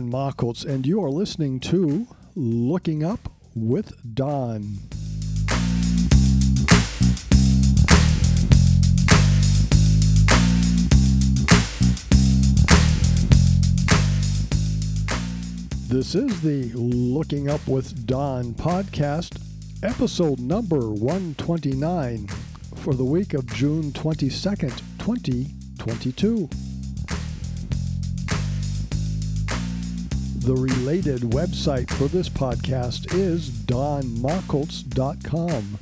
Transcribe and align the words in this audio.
Don 0.00 0.10
Machholz, 0.10 0.64
and 0.64 0.86
you 0.86 1.04
are 1.04 1.10
listening 1.10 1.60
to 1.60 2.06
Looking 2.34 3.04
Up 3.04 3.28
with 3.54 3.92
Don. 4.14 4.78
This 15.88 16.14
is 16.14 16.40
the 16.40 16.70
Looking 16.74 17.50
Up 17.50 17.66
with 17.68 18.06
Don 18.06 18.54
podcast, 18.54 19.38
episode 19.82 20.40
number 20.40 20.88
129 20.88 22.26
for 22.76 22.94
the 22.94 23.04
week 23.04 23.34
of 23.34 23.44
June 23.52 23.92
22nd, 23.92 24.78
2022. 24.98 26.48
The 30.50 30.56
related 30.56 31.20
website 31.20 31.88
for 31.90 32.08
this 32.08 32.28
podcast 32.28 33.14
is 33.14 33.50
donmachholz.com. 33.50 35.78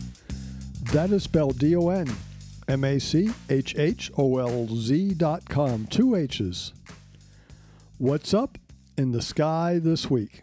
That 0.93 1.11
is 1.11 1.23
spelled 1.23 1.59
D 1.59 1.75
O 1.75 1.89
N 1.89 2.07
M 2.69 2.85
A 2.85 2.99
C 2.99 3.31
H 3.49 3.75
H 3.79 4.11
O 4.19 4.37
L 4.37 4.69
Z.com. 4.69 5.87
Two 5.87 6.15
H's. 6.15 6.75
What's 7.97 8.35
up 8.35 8.59
in 8.99 9.12
the 9.12 9.23
sky 9.23 9.81
this 9.83 10.11
week? 10.11 10.43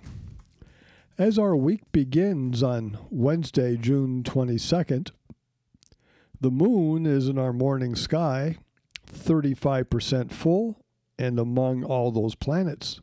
As 1.19 1.37
our 1.37 1.55
week 1.55 1.83
begins 1.91 2.63
on 2.63 2.97
Wednesday, 3.11 3.77
June 3.77 4.23
22nd, 4.23 5.11
the 6.41 6.49
moon 6.49 7.05
is 7.05 7.27
in 7.27 7.37
our 7.37 7.53
morning 7.53 7.93
sky, 7.93 8.57
35% 9.07 10.31
full, 10.31 10.83
and 11.19 11.37
among 11.37 11.83
all 11.83 12.09
those 12.09 12.33
planets. 12.33 13.01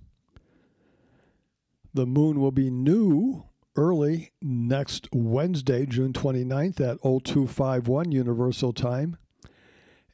The 1.95 2.07
moon 2.07 2.41
will 2.41 2.53
be 2.53 2.71
new 2.71 3.45
early 3.77 4.33
next 4.41 5.09
Wednesday, 5.13 5.85
June 5.85 6.13
29th 6.15 6.81
at 6.81 6.99
0251 7.03 8.11
Universal 8.13 8.73
Time. 8.73 9.19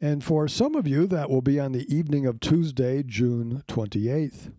And 0.00 0.22
for 0.22 0.48
some 0.48 0.74
of 0.74 0.88
you, 0.88 1.06
that 1.06 1.30
will 1.30 1.42
be 1.42 1.60
on 1.60 1.72
the 1.72 1.92
evening 1.92 2.26
of 2.26 2.40
Tuesday, 2.40 3.02
June 3.04 3.62
28th. 3.68 4.52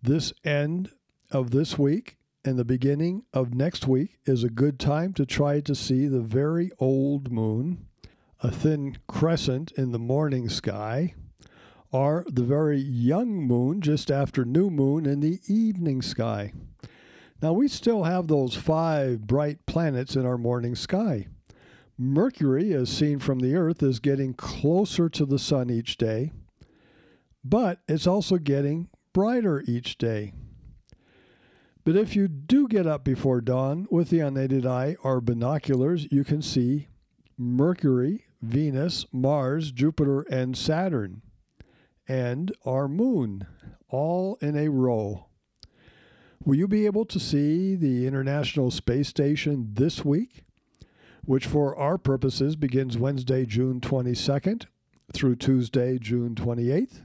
This 0.00 0.32
end 0.44 0.90
of 1.30 1.50
this 1.50 1.76
week 1.76 2.18
and 2.44 2.56
the 2.56 2.64
beginning 2.64 3.24
of 3.32 3.54
next 3.54 3.88
week 3.88 4.18
is 4.24 4.44
a 4.44 4.48
good 4.48 4.78
time 4.78 5.12
to 5.14 5.26
try 5.26 5.60
to 5.60 5.74
see 5.74 6.06
the 6.06 6.20
very 6.20 6.70
old 6.78 7.32
moon, 7.32 7.86
a 8.44 8.50
thin 8.52 8.96
crescent 9.08 9.72
in 9.72 9.90
the 9.90 9.98
morning 9.98 10.48
sky, 10.48 11.14
or 11.96 12.26
the 12.28 12.42
very 12.42 12.78
young 12.78 13.34
moon 13.34 13.80
just 13.80 14.10
after 14.10 14.44
new 14.44 14.68
moon 14.68 15.06
in 15.06 15.20
the 15.20 15.40
evening 15.48 16.02
sky. 16.02 16.52
Now, 17.40 17.54
we 17.54 17.68
still 17.68 18.04
have 18.04 18.28
those 18.28 18.54
five 18.54 19.26
bright 19.26 19.64
planets 19.64 20.14
in 20.14 20.26
our 20.26 20.36
morning 20.36 20.74
sky. 20.74 21.28
Mercury, 21.96 22.74
as 22.74 22.90
seen 22.90 23.18
from 23.18 23.38
the 23.38 23.54
Earth, 23.54 23.82
is 23.82 23.98
getting 23.98 24.34
closer 24.34 25.08
to 25.08 25.24
the 25.24 25.38
Sun 25.38 25.70
each 25.70 25.96
day, 25.96 26.32
but 27.42 27.80
it's 27.88 28.06
also 28.06 28.36
getting 28.36 28.90
brighter 29.14 29.64
each 29.66 29.96
day. 29.96 30.34
But 31.82 31.96
if 31.96 32.14
you 32.14 32.28
do 32.28 32.68
get 32.68 32.86
up 32.86 33.04
before 33.04 33.40
dawn 33.40 33.86
with 33.90 34.10
the 34.10 34.20
unaided 34.20 34.66
eye 34.66 34.96
or 35.02 35.22
binoculars, 35.22 36.06
you 36.12 36.24
can 36.24 36.42
see 36.42 36.88
Mercury, 37.38 38.26
Venus, 38.42 39.06
Mars, 39.12 39.72
Jupiter, 39.72 40.22
and 40.30 40.58
Saturn 40.58 41.22
and 42.08 42.52
our 42.64 42.88
moon, 42.88 43.46
all 43.88 44.38
in 44.40 44.56
a 44.56 44.68
row. 44.68 45.26
Will 46.44 46.56
you 46.56 46.68
be 46.68 46.86
able 46.86 47.04
to 47.06 47.18
see 47.18 47.74
the 47.74 48.06
International 48.06 48.70
Space 48.70 49.08
Station 49.08 49.70
this 49.72 50.04
week, 50.04 50.44
which 51.24 51.46
for 51.46 51.76
our 51.76 51.98
purposes 51.98 52.54
begins 52.54 52.96
Wednesday, 52.96 53.44
June 53.44 53.80
22nd 53.80 54.66
through 55.12 55.36
Tuesday, 55.36 55.98
June 55.98 56.34
28th? 56.34 57.02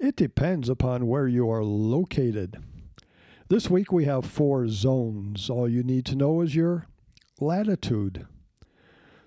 It 0.00 0.16
depends 0.16 0.68
upon 0.68 1.06
where 1.06 1.28
you 1.28 1.48
are 1.48 1.62
located. 1.62 2.56
This 3.48 3.70
week 3.70 3.92
we 3.92 4.06
have 4.06 4.24
four 4.24 4.66
zones. 4.66 5.48
All 5.48 5.68
you 5.68 5.84
need 5.84 6.04
to 6.06 6.16
know 6.16 6.40
is 6.40 6.56
your 6.56 6.86
latitude. 7.38 8.26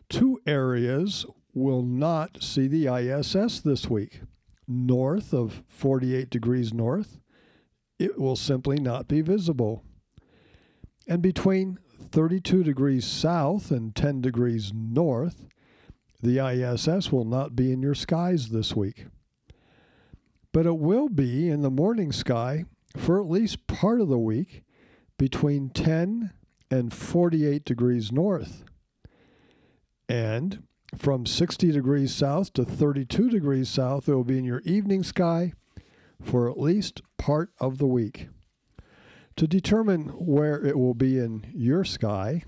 Two 0.10 0.42
areas 0.46 1.26
will 1.54 1.84
not 1.84 2.44
see 2.44 2.68
the 2.68 2.88
ISS 2.88 3.62
this 3.62 3.90
week 3.90 4.20
north 4.68 5.34
of 5.34 5.64
48 5.68 6.30
degrees 6.30 6.74
north, 6.74 7.20
it 8.00 8.20
will 8.20 8.36
simply 8.36 8.78
not 8.78 9.08
be 9.08 9.22
visible. 9.22 9.84
And 11.08 11.22
between 11.22 11.80
32 12.12 12.64
degrees 12.64 13.06
south 13.06 13.72
and 13.72 13.96
10 13.96 14.22
degrees 14.22 14.72
north, 14.74 15.46
the 16.22 16.40
ISS 16.40 17.12
will 17.12 17.26
not 17.26 17.56
be 17.56 17.72
in 17.72 17.82
your 17.82 17.96
skies 17.96 18.50
this 18.50 18.76
week. 18.76 19.06
But 20.52 20.66
it 20.66 20.78
will 20.78 21.10
be 21.10 21.50
in 21.50 21.62
the 21.62 21.70
morning 21.70 22.12
sky 22.12 22.66
for 22.98 23.20
at 23.20 23.30
least 23.30 23.68
part 23.68 24.02
of 24.02 24.08
the 24.08 24.18
week 24.18 24.64
between 25.18 25.70
10 25.70 26.32
and 26.72 26.94
48 26.94 27.66
degrees 27.66 28.12
north. 28.12 28.64
And 30.08 30.64
from 30.98 31.26
60 31.26 31.72
degrees 31.72 32.14
south 32.14 32.54
to 32.54 32.66
32 32.66 33.30
degrees 33.30 33.70
south, 33.70 34.08
it 34.08 34.14
will 34.14 34.24
be 34.24 34.38
in 34.38 34.46
your 34.46 34.62
evening 34.62 35.04
sky 35.04 35.54
for 36.22 36.50
at 36.50 36.60
least 36.60 37.02
part 37.18 37.52
of 37.60 37.78
the 37.78 37.88
week. 37.88 38.30
To 39.38 39.48
determine 39.48 40.08
where 40.10 40.66
it 40.66 40.78
will 40.78 40.94
be 40.94 41.20
in 41.20 41.52
your 41.54 41.84
sky, 41.84 42.44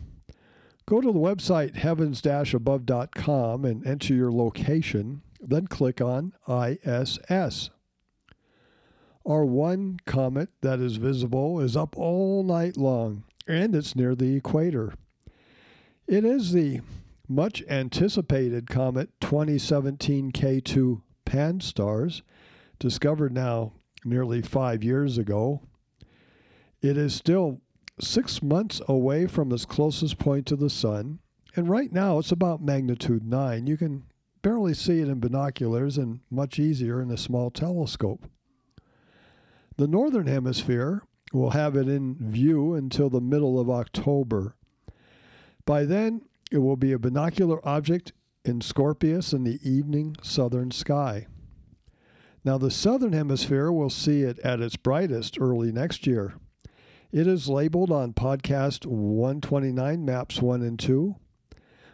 go 0.86 1.02
to 1.02 1.12
the 1.12 1.20
website 1.20 1.76
heavens 1.76 2.26
above.com 2.26 3.66
and 3.66 3.86
enter 3.86 4.14
your 4.14 4.32
location, 4.32 5.22
then 5.42 5.68
click 5.68 6.00
on 6.00 6.34
ISS. 6.48 7.70
Our 9.26 9.44
one 9.44 10.00
comet 10.06 10.50
that 10.62 10.80
is 10.80 10.96
visible 10.96 11.60
is 11.60 11.76
up 11.76 11.98
all 11.98 12.44
night 12.44 12.78
long, 12.78 13.26
and 13.46 13.76
it's 13.76 13.94
near 13.94 14.16
the 14.16 14.38
equator. 14.38 14.94
It 16.08 16.24
is 16.24 16.54
the 16.54 16.80
much 17.28 17.64
anticipated 17.70 18.70
comet 18.70 19.10
2017 19.20 20.32
K2 20.32 21.02
Pan-STARRS, 21.26 22.22
discovered 22.80 23.34
now 23.34 23.74
nearly 24.06 24.42
five 24.42 24.84
years 24.84 25.18
ago. 25.18 25.62
It 26.82 26.98
is 26.98 27.14
still 27.14 27.62
six 28.00 28.42
months 28.42 28.82
away 28.88 29.28
from 29.28 29.52
its 29.52 29.66
closest 29.66 30.18
point 30.18 30.46
to 30.48 30.56
the 30.56 30.70
Sun, 30.70 31.20
and 31.56 31.68
right 31.68 31.92
now 31.92 32.20
it's 32.20 32.32
about 32.32 32.62
magnitude 32.62 33.26
9. 33.26 33.68
You 33.68 33.78
can 33.78 34.04
barely 34.42 34.74
see 34.74 35.00
it 35.00 35.08
in 35.08 35.20
binoculars 35.20 35.98
and 35.98 36.20
much 36.30 36.60
easier 36.60 37.02
in 37.02 37.12
a 37.12 37.18
small 37.18 37.50
telescope. 37.50 38.30
The 39.78 39.88
Northern 39.88 40.28
Hemisphere 40.28 41.04
will 41.34 41.50
have 41.50 41.76
it 41.76 41.90
in 41.90 42.16
view 42.20 42.74
until 42.74 43.10
the 43.10 43.20
middle 43.20 43.60
of 43.60 43.70
October. 43.70 44.56
By 45.66 45.84
then, 45.84 46.22
it 46.52 46.60
will 46.60 46.78
be 46.78 46.92
a 46.92 47.00
binocular 47.00 47.66
object 47.68 48.14
in 48.46 48.62
Scorpius 48.62 49.34
in 49.34 49.44
the 49.44 49.60
evening 49.68 50.16
southern 50.22 50.72
sky. 50.72 51.28
Now, 52.44 52.58
the 52.58 52.72
southern 52.72 53.14
hemisphere 53.14 53.72
will 53.72 53.90
see 53.90 54.22
it 54.22 54.40
at 54.40 54.62
its 54.62 54.78
brightest 54.78 55.38
early 55.40 55.72
next 55.72 56.08
year. 56.08 56.36
It 57.12 57.28
is 57.28 57.50
labeled 57.50 57.92
on 57.92 58.14
podcast 58.14 58.86
129, 58.86 60.06
maps 60.06 60.42
1 60.42 60.62
and 60.62 60.80
2. 60.80 61.16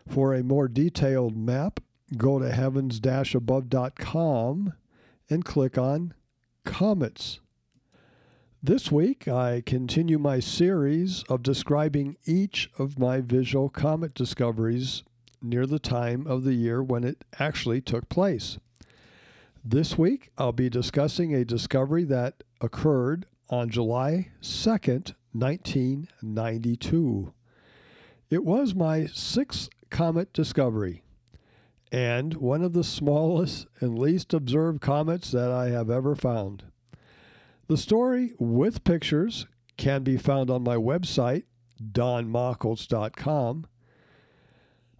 For 0.07 0.33
a 0.33 0.43
more 0.43 0.67
detailed 0.67 1.35
map, 1.35 1.79
go 2.17 2.39
to 2.39 2.51
heavens 2.51 2.99
above.com 3.33 4.73
and 5.29 5.45
click 5.45 5.77
on 5.77 6.13
Comets. 6.65 7.39
This 8.65 8.89
week, 8.89 9.27
I 9.27 9.61
continue 9.65 10.17
my 10.17 10.39
series 10.39 11.25
of 11.27 11.43
describing 11.43 12.15
each 12.25 12.69
of 12.79 12.97
my 12.97 13.19
visual 13.19 13.67
comet 13.67 14.13
discoveries 14.13 15.03
near 15.41 15.65
the 15.65 15.79
time 15.79 16.25
of 16.25 16.45
the 16.45 16.53
year 16.53 16.81
when 16.81 17.03
it 17.03 17.25
actually 17.37 17.81
took 17.81 18.07
place. 18.07 18.59
This 19.65 19.97
week, 19.97 20.31
I'll 20.37 20.53
be 20.53 20.69
discussing 20.69 21.35
a 21.35 21.43
discovery 21.43 22.05
that 22.05 22.45
occurred 22.61 23.25
on 23.49 23.69
July 23.69 24.29
2nd, 24.41 25.13
1992. 25.33 27.33
It 28.29 28.45
was 28.45 28.73
my 28.73 29.07
sixth 29.07 29.67
comet 29.89 30.31
discovery 30.31 31.03
and 31.91 32.35
one 32.35 32.63
of 32.63 32.71
the 32.71 32.85
smallest 32.85 33.67
and 33.81 33.99
least 33.99 34.33
observed 34.33 34.79
comets 34.79 35.31
that 35.31 35.51
I 35.51 35.67
have 35.71 35.89
ever 35.89 36.15
found. 36.15 36.63
The 37.67 37.77
story 37.77 38.33
with 38.39 38.83
pictures 38.83 39.47
can 39.77 40.03
be 40.03 40.17
found 40.17 40.49
on 40.49 40.63
my 40.63 40.75
website, 40.75 41.43
donmachholz.com. 41.81 43.67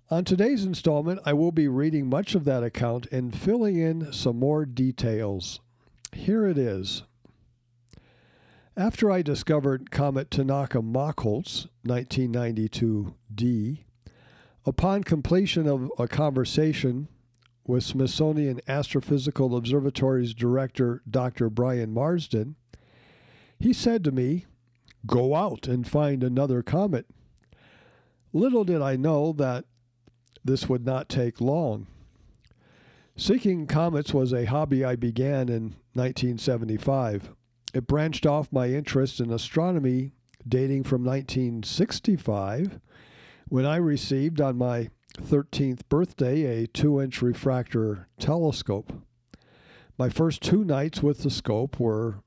On 0.10 0.24
today's 0.24 0.64
installment, 0.64 1.20
I 1.26 1.34
will 1.34 1.52
be 1.52 1.68
reading 1.68 2.10
much 2.10 2.36
of 2.36 2.46
that 2.46 2.64
account 2.64 3.08
and 3.12 3.36
filling 3.36 3.78
in 3.78 4.14
some 4.14 4.40
more 4.40 4.66
details. 4.66 5.60
Here 6.14 6.48
it 6.48 6.58
is. 6.58 7.04
After 8.78 9.12
I 9.12 9.22
discovered 9.22 9.92
Comet 9.92 10.32
Tanaka 10.32 10.82
Machholz, 10.82 11.68
1992D, 11.86 13.84
upon 14.66 15.04
completion 15.04 15.68
of 15.68 15.92
a 16.00 16.08
conversation 16.08 17.10
with 17.66 17.84
Smithsonian 17.84 18.60
Astrophysical 18.68 19.58
Observatory's 19.58 20.34
director, 20.34 21.02
Dr. 21.10 21.50
Brian 21.50 21.94
Marsden, 21.94 22.56
he 23.60 23.74
said 23.74 24.04
to 24.04 24.12
me, 24.12 24.46
Go 25.06 25.36
out 25.36 25.68
and 25.68 25.88
find 25.88 26.24
another 26.24 26.62
comet. 26.62 27.08
Little 28.32 28.64
did 28.64 28.82
I 28.82 28.96
know 28.96 29.34
that 29.34 29.66
this 30.44 30.68
would 30.68 30.86
not 30.86 31.10
take 31.10 31.42
long. 31.42 31.88
Seeking 33.16 33.68
comets 33.68 34.14
was 34.14 34.34
a 34.34 34.46
hobby 34.46 34.84
I 34.84 34.96
began 34.96 35.48
in 35.50 35.76
1975. 35.94 37.34
It 37.74 37.88
branched 37.88 38.26
off 38.26 38.52
my 38.52 38.70
interest 38.70 39.20
in 39.20 39.32
astronomy 39.32 40.12
dating 40.48 40.84
from 40.84 41.04
1965 41.04 42.80
when 43.48 43.66
I 43.66 43.76
received 43.76 44.42
on 44.42 44.58
my 44.58 44.90
13th 45.22 45.82
birthday 45.90 46.64
a 46.64 46.68
2 46.68 47.02
inch 47.02 47.22
refractor 47.22 48.08
telescope. 48.20 48.94
My 49.98 50.10
first 50.10 50.42
two 50.42 50.64
nights 50.64 51.04
with 51.04 51.24
the 51.24 51.30
scope 51.30 51.80
were 51.80 52.22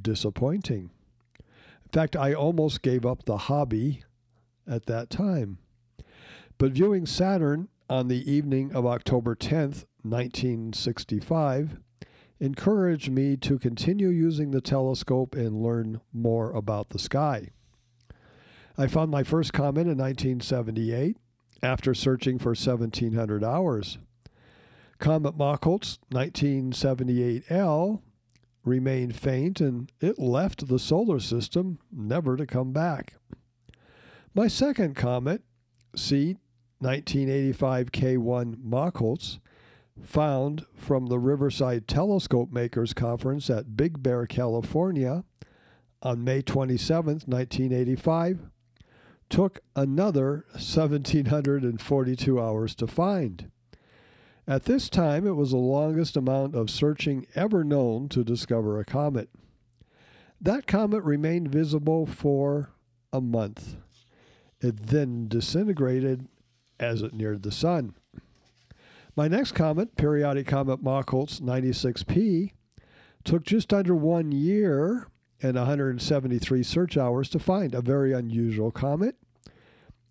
disappointing. 0.00 0.90
In 1.38 1.90
fact, 1.92 2.16
I 2.16 2.32
almost 2.32 2.82
gave 2.82 3.04
up 3.04 3.24
the 3.24 3.36
hobby 3.36 4.04
at 4.66 4.86
that 4.86 5.10
time. 5.10 5.58
But 6.58 6.72
viewing 6.72 7.06
Saturn 7.06 7.68
on 7.90 8.08
the 8.08 8.30
evening 8.30 8.72
of 8.74 8.86
October 8.86 9.34
10th, 9.34 9.84
1965, 10.02 11.78
encouraged 12.40 13.10
me 13.10 13.36
to 13.38 13.58
continue 13.58 14.08
using 14.08 14.50
the 14.50 14.60
telescope 14.60 15.34
and 15.34 15.62
learn 15.62 16.00
more 16.12 16.52
about 16.52 16.90
the 16.90 16.98
sky. 16.98 17.50
I 18.76 18.86
found 18.86 19.10
my 19.10 19.22
first 19.22 19.52
comet 19.52 19.82
in 19.82 19.98
1978 19.98 21.16
after 21.64 21.94
searching 21.94 22.38
for 22.38 22.50
1700 22.50 23.42
hours. 23.42 23.98
Comet 24.98 25.36
Machholz 25.36 25.98
1978L 26.12 28.00
remained 28.64 29.16
faint 29.16 29.60
and 29.60 29.90
it 30.00 30.18
left 30.18 30.68
the 30.68 30.78
solar 30.78 31.18
system 31.18 31.78
never 31.90 32.36
to 32.36 32.46
come 32.46 32.72
back. 32.72 33.14
My 34.34 34.46
second 34.46 34.94
comet, 34.94 35.42
C 35.96 36.36
1985 36.80 37.92
K1 37.92 38.56
Machholz, 38.56 39.38
found 40.02 40.66
from 40.74 41.06
the 41.06 41.18
Riverside 41.18 41.88
Telescope 41.88 42.52
Makers 42.52 42.92
Conference 42.92 43.48
at 43.48 43.76
Big 43.76 44.02
Bear, 44.02 44.26
California 44.26 45.24
on 46.02 46.22
May 46.24 46.42
27, 46.42 47.22
1985, 47.26 48.50
took 49.28 49.60
another 49.74 50.44
1,742 50.52 52.40
hours 52.40 52.74
to 52.74 52.86
find. 52.86 53.50
At 54.46 54.64
this 54.64 54.90
time, 54.90 55.26
it 55.26 55.36
was 55.36 55.50
the 55.52 55.56
longest 55.56 56.16
amount 56.16 56.54
of 56.54 56.70
searching 56.70 57.26
ever 57.34 57.64
known 57.64 58.08
to 58.10 58.22
discover 58.22 58.78
a 58.78 58.84
comet. 58.84 59.30
That 60.40 60.66
comet 60.66 61.02
remained 61.02 61.50
visible 61.50 62.04
for 62.04 62.70
a 63.12 63.20
month. 63.20 63.76
It 64.60 64.88
then 64.88 65.28
disintegrated 65.28 66.28
as 66.78 67.00
it 67.00 67.14
neared 67.14 67.42
the 67.42 67.52
Sun. 67.52 67.94
My 69.16 69.28
next 69.28 69.52
comet, 69.52 69.96
periodic 69.96 70.46
comet 70.46 70.82
Machholz 70.82 71.40
96P, 71.40 72.52
took 73.24 73.44
just 73.44 73.72
under 73.72 73.94
one 73.94 74.32
year 74.32 75.08
and 75.42 75.56
173 75.56 76.62
search 76.62 76.96
hours 76.96 77.28
to 77.30 77.38
find, 77.38 77.74
a 77.74 77.82
very 77.82 78.12
unusual 78.12 78.70
comet. 78.70 79.16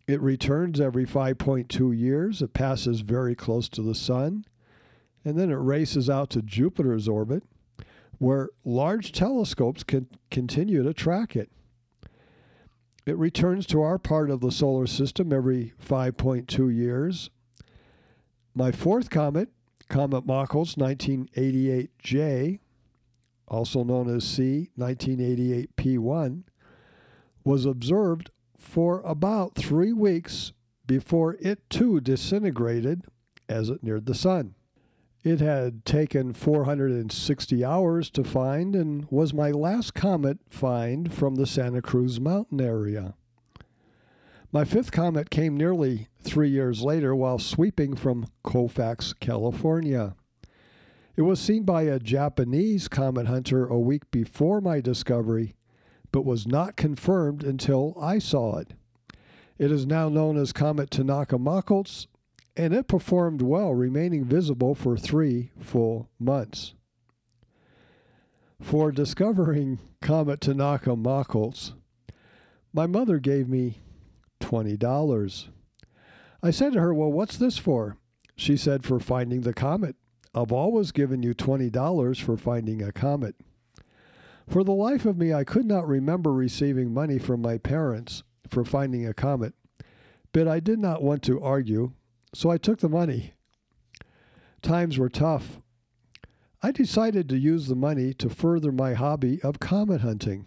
It 0.07 0.21
returns 0.21 0.81
every 0.81 1.05
5.2 1.05 1.97
years. 1.97 2.41
It 2.41 2.53
passes 2.53 3.01
very 3.01 3.35
close 3.35 3.69
to 3.69 3.81
the 3.81 3.95
Sun, 3.95 4.45
and 5.23 5.37
then 5.37 5.49
it 5.49 5.55
races 5.55 6.09
out 6.09 6.29
to 6.31 6.41
Jupiter's 6.41 7.07
orbit, 7.07 7.43
where 8.17 8.49
large 8.65 9.11
telescopes 9.11 9.83
can 9.83 10.07
continue 10.29 10.83
to 10.83 10.93
track 10.93 11.35
it. 11.35 11.49
It 13.05 13.17
returns 13.17 13.65
to 13.67 13.81
our 13.81 13.97
part 13.97 14.29
of 14.29 14.39
the 14.39 14.51
solar 14.51 14.87
system 14.87 15.33
every 15.33 15.73
5.2 15.85 16.73
years. 16.73 17.29
My 18.55 18.71
fourth 18.71 19.09
comet, 19.09 19.49
Comet 19.89 20.25
Machholz 20.25 20.75
1988J, 20.77 22.59
also 23.47 23.83
known 23.83 24.13
as 24.13 24.23
C 24.23 24.69
1988P1, 24.77 26.43
was 27.43 27.65
observed 27.65 28.31
for 28.57 29.01
about 29.01 29.55
three 29.55 29.93
weeks 29.93 30.53
before 30.85 31.35
it 31.39 31.69
too 31.69 31.99
disintegrated 31.99 33.03
as 33.49 33.69
it 33.69 33.83
neared 33.83 34.05
the 34.05 34.15
Sun. 34.15 34.55
It 35.23 35.39
had 35.39 35.85
taken 35.85 36.33
460 36.33 37.63
hours 37.63 38.09
to 38.09 38.23
find 38.25 38.75
and 38.75 39.07
was 39.09 39.33
my 39.33 39.51
last 39.51 39.93
comet 39.93 40.39
find 40.49 41.13
from 41.13 41.35
the 41.35 41.47
Santa 41.47 41.81
Cruz 41.81 42.19
Mountain 42.19 42.59
area. 42.59 43.15
My 44.51 44.65
fifth 44.65 44.91
comet 44.91 45.29
came 45.29 45.55
nearly 45.55 46.09
three 46.21 46.49
years 46.49 46.83
later 46.83 47.15
while 47.15 47.39
sweeping 47.39 47.95
from 47.95 48.27
Colfax, 48.43 49.13
California. 49.13 50.15
It 51.15 51.21
was 51.21 51.39
seen 51.39 51.63
by 51.63 51.83
a 51.83 51.99
Japanese 51.99 52.87
comet 52.87 53.27
hunter 53.27 53.65
a 53.65 53.79
week 53.79 54.09
before 54.09 54.61
my 54.61 54.81
discovery, 54.81 55.55
but 56.11 56.25
was 56.25 56.47
not 56.47 56.75
confirmed 56.75 57.43
until 57.43 57.95
I 58.01 58.19
saw 58.19 58.57
it. 58.57 58.73
It 59.57 59.71
is 59.71 59.85
now 59.85 60.09
known 60.09 60.37
as 60.37 60.51
Comet 60.51 60.89
Tanaka 60.89 61.37
Machholz 61.37 62.07
and 62.55 62.73
it 62.73 62.87
performed 62.87 63.41
well, 63.41 63.73
remaining 63.73 64.25
visible 64.25 64.75
for 64.75 64.95
three 64.95 65.51
full 65.59 66.09
months. 66.19 66.73
For 68.61 68.91
discovering 68.91 69.79
Comet 70.01 70.41
Tanaka 70.41 70.91
Machholz, 70.91 71.73
my 72.71 72.85
mother 72.85 73.19
gave 73.19 73.49
me 73.49 73.81
$20. 74.39 75.47
I 76.41 76.51
said 76.51 76.73
to 76.73 76.79
her, 76.79 76.93
Well, 76.93 77.11
what's 77.11 77.37
this 77.37 77.57
for? 77.57 77.97
She 78.35 78.57
said, 78.57 78.83
For 78.83 78.99
finding 78.99 79.41
the 79.41 79.53
comet. 79.53 79.95
I've 80.35 80.51
always 80.51 80.91
given 80.91 81.21
you 81.23 81.33
$20 81.33 82.21
for 82.21 82.37
finding 82.37 82.81
a 82.81 82.91
comet. 82.91 83.35
For 84.47 84.63
the 84.63 84.73
life 84.73 85.05
of 85.05 85.17
me, 85.17 85.33
I 85.33 85.43
could 85.43 85.65
not 85.65 85.87
remember 85.87 86.33
receiving 86.33 86.93
money 86.93 87.19
from 87.19 87.41
my 87.41 87.57
parents 87.57 88.23
for 88.47 88.65
finding 88.65 89.05
a 89.05 89.13
comet, 89.13 89.53
but 90.31 90.47
I 90.47 90.59
did 90.59 90.79
not 90.79 91.03
want 91.03 91.23
to 91.23 91.41
argue 91.41 91.93
so 92.33 92.49
I 92.49 92.57
took 92.57 92.79
the 92.79 92.89
money. 92.89 93.33
Times 94.61 94.97
were 94.97 95.09
tough. 95.09 95.59
I 96.61 96.71
decided 96.71 97.29
to 97.29 97.37
use 97.37 97.67
the 97.67 97.75
money 97.75 98.13
to 98.15 98.29
further 98.29 98.71
my 98.71 98.93
hobby 98.93 99.41
of 99.41 99.59
comet 99.59 100.01
hunting. 100.01 100.45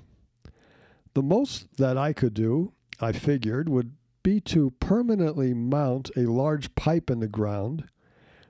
The 1.15 1.23
most 1.23 1.67
that 1.77 1.97
I 1.97 2.13
could 2.13 2.35
do, 2.35 2.73
I 3.01 3.13
figured, 3.13 3.69
would 3.69 3.93
be 4.23 4.41
to 4.41 4.73
permanently 4.81 5.55
mount 5.55 6.11
a 6.17 6.23
large 6.23 6.75
pipe 6.75 7.11
in 7.11 7.21
the 7.21 7.29
ground 7.29 7.85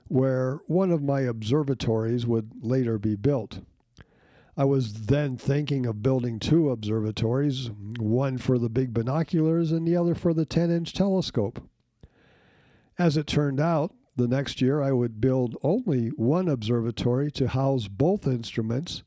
where 0.08 0.60
one 0.66 0.90
of 0.90 1.02
my 1.02 1.20
observatories 1.20 2.26
would 2.26 2.52
later 2.62 2.98
be 2.98 3.16
built. 3.16 3.60
I 4.56 4.64
was 4.64 5.06
then 5.06 5.36
thinking 5.36 5.84
of 5.84 6.02
building 6.02 6.38
two 6.38 6.70
observatories, 6.70 7.70
one 7.98 8.38
for 8.38 8.58
the 8.58 8.70
big 8.70 8.94
binoculars 8.94 9.70
and 9.70 9.86
the 9.86 9.96
other 9.96 10.14
for 10.14 10.32
the 10.32 10.46
10 10.46 10.70
inch 10.70 10.94
telescope. 10.94 11.62
As 12.98 13.18
it 13.18 13.26
turned 13.26 13.60
out, 13.60 13.92
the 14.16 14.26
next 14.26 14.62
year 14.62 14.80
I 14.80 14.92
would 14.92 15.20
build 15.20 15.56
only 15.62 16.08
one 16.08 16.48
observatory 16.48 17.30
to 17.32 17.48
house 17.48 17.86
both 17.86 18.26
instruments, 18.26 19.02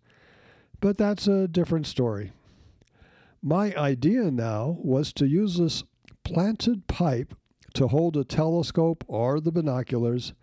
but 0.79 0.97
that's 0.97 1.27
a 1.27 1.47
different 1.47 1.87
story. 1.87 2.31
My 3.41 3.75
idea 3.75 4.29
now 4.29 4.77
was 4.83 5.11
to 5.13 5.25
use 5.25 5.57
this 5.57 5.83
planted 6.23 6.85
pipe 6.85 7.33
to 7.73 7.87
hold 7.87 8.17
a 8.17 8.23
telescope 8.23 9.03
or 9.07 9.39
the 9.39 9.51
binoculars, 9.51 10.33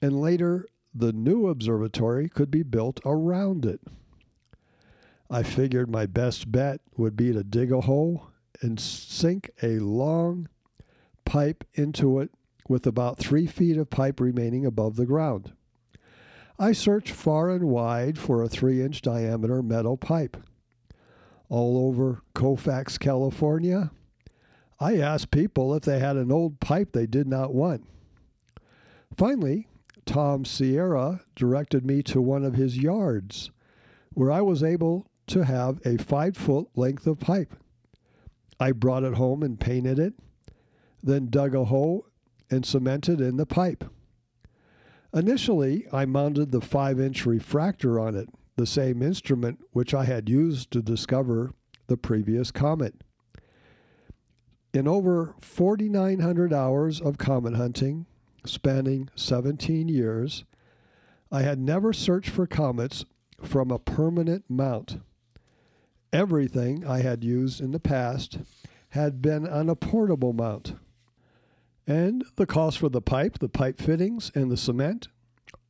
and 0.00 0.20
later 0.20 0.66
the 0.94 1.12
new 1.12 1.48
observatory 1.48 2.28
could 2.28 2.50
be 2.50 2.62
built 2.62 3.00
around 3.04 3.64
it. 3.64 3.80
I 5.28 5.42
figured 5.42 5.90
my 5.90 6.06
best 6.06 6.50
bet 6.52 6.80
would 6.96 7.16
be 7.16 7.32
to 7.32 7.42
dig 7.42 7.72
a 7.72 7.82
hole 7.82 8.28
and 8.62 8.78
sink 8.78 9.50
a 9.62 9.78
long 9.78 10.48
pipe 11.24 11.64
into 11.74 12.20
it 12.20 12.30
with 12.68 12.86
about 12.86 13.18
three 13.18 13.46
feet 13.46 13.76
of 13.76 13.90
pipe 13.90 14.20
remaining 14.20 14.64
above 14.64 14.96
the 14.96 15.06
ground. 15.06 15.52
I 16.58 16.72
searched 16.72 17.10
far 17.10 17.50
and 17.50 17.64
wide 17.64 18.18
for 18.18 18.42
a 18.42 18.48
three 18.48 18.82
inch 18.82 19.02
diameter 19.02 19.62
metal 19.62 19.96
pipe. 19.96 20.36
All 21.48 21.86
over 21.86 22.22
Colfax, 22.34 22.98
California, 22.98 23.90
I 24.80 24.98
asked 24.98 25.30
people 25.30 25.74
if 25.74 25.82
they 25.82 25.98
had 25.98 26.16
an 26.16 26.32
old 26.32 26.60
pipe 26.60 26.92
they 26.92 27.06
did 27.06 27.26
not 27.26 27.54
want. 27.54 27.84
Finally, 29.14 29.68
Tom 30.06 30.44
Sierra 30.44 31.20
directed 31.34 31.84
me 31.84 32.02
to 32.04 32.22
one 32.22 32.44
of 32.44 32.54
his 32.54 32.78
yards, 32.78 33.50
where 34.14 34.30
I 34.30 34.40
was 34.40 34.62
able 34.62 35.06
to 35.26 35.44
have 35.44 35.80
a 35.84 35.98
five 35.98 36.36
foot 36.36 36.68
length 36.76 37.06
of 37.06 37.20
pipe. 37.20 37.54
I 38.58 38.72
brought 38.72 39.02
it 39.04 39.14
home 39.14 39.42
and 39.42 39.60
painted 39.60 39.98
it, 39.98 40.14
then 41.02 41.26
dug 41.28 41.54
a 41.54 41.64
hole 41.64 42.06
and 42.50 42.64
cemented 42.64 43.20
in 43.20 43.36
the 43.36 43.46
pipe. 43.46 43.84
Initially, 45.12 45.86
I 45.92 46.04
mounted 46.04 46.50
the 46.50 46.60
5 46.60 47.00
inch 47.00 47.26
refractor 47.26 47.98
on 47.98 48.14
it, 48.14 48.28
the 48.56 48.66
same 48.66 49.02
instrument 49.02 49.60
which 49.72 49.94
I 49.94 50.04
had 50.04 50.28
used 50.28 50.70
to 50.72 50.82
discover 50.82 51.52
the 51.86 51.96
previous 51.96 52.50
comet. 52.50 52.94
In 54.72 54.86
over 54.86 55.34
4,900 55.40 56.52
hours 56.52 57.00
of 57.00 57.18
comet 57.18 57.54
hunting, 57.54 58.06
spanning 58.48 59.08
17 59.14 59.88
years, 59.88 60.44
I 61.30 61.42
had 61.42 61.58
never 61.58 61.92
searched 61.92 62.30
for 62.30 62.46
comets 62.46 63.04
from 63.42 63.70
a 63.70 63.78
permanent 63.78 64.44
mount. 64.48 65.00
Everything 66.12 66.86
I 66.86 67.00
had 67.00 67.24
used 67.24 67.60
in 67.60 67.72
the 67.72 67.80
past 67.80 68.38
had 68.90 69.20
been 69.20 69.46
on 69.46 69.68
a 69.68 69.76
portable 69.76 70.32
mount. 70.32 70.74
And 71.86 72.24
the 72.36 72.46
cost 72.46 72.78
for 72.78 72.88
the 72.88 73.02
pipe, 73.02 73.38
the 73.38 73.48
pipe 73.48 73.78
fittings, 73.78 74.30
and 74.34 74.50
the 74.50 74.56
cement 74.56 75.08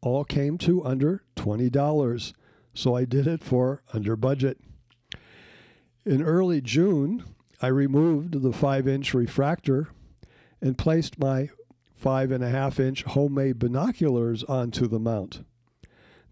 all 0.01 0.25
came 0.25 0.57
to 0.59 0.85
under 0.85 1.23
$20. 1.37 2.33
So 2.75 2.95
I 2.95 3.05
did 3.05 3.27
it 3.27 3.43
for 3.43 3.83
under 3.93 4.17
budget. 4.17 4.59
In 6.05 6.23
early 6.23 6.61
June, 6.61 7.25
I 7.61 7.69
removed 7.69 8.43
the 8.43 8.53
5 8.53 8.87
inch 8.87 9.15
refractor 9.15 9.89
and 10.61 10.79
placed 10.79 11.19
my 11.19 11.49
five 11.97 12.31
and 12.31 12.45
a 12.45 12.51
half 12.51 12.79
inch 12.79 13.03
homemade 13.03 13.59
binoculars 13.59 14.45
onto 14.45 14.87
the 14.87 15.01
mount. 15.01 15.45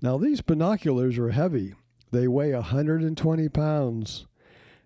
Now, 0.00 0.18
these 0.18 0.42
binoculars 0.42 1.18
are 1.18 1.30
heavy, 1.30 1.74
they 2.12 2.28
weigh 2.28 2.52
120 2.52 3.48
pounds, 3.48 4.26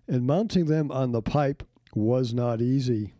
and 0.07 0.25
mounting 0.25 0.65
them 0.65 0.91
on 0.91 1.11
the 1.11 1.21
pipe 1.21 1.63
was 1.93 2.33
not 2.33 2.61
easy. 2.61 3.13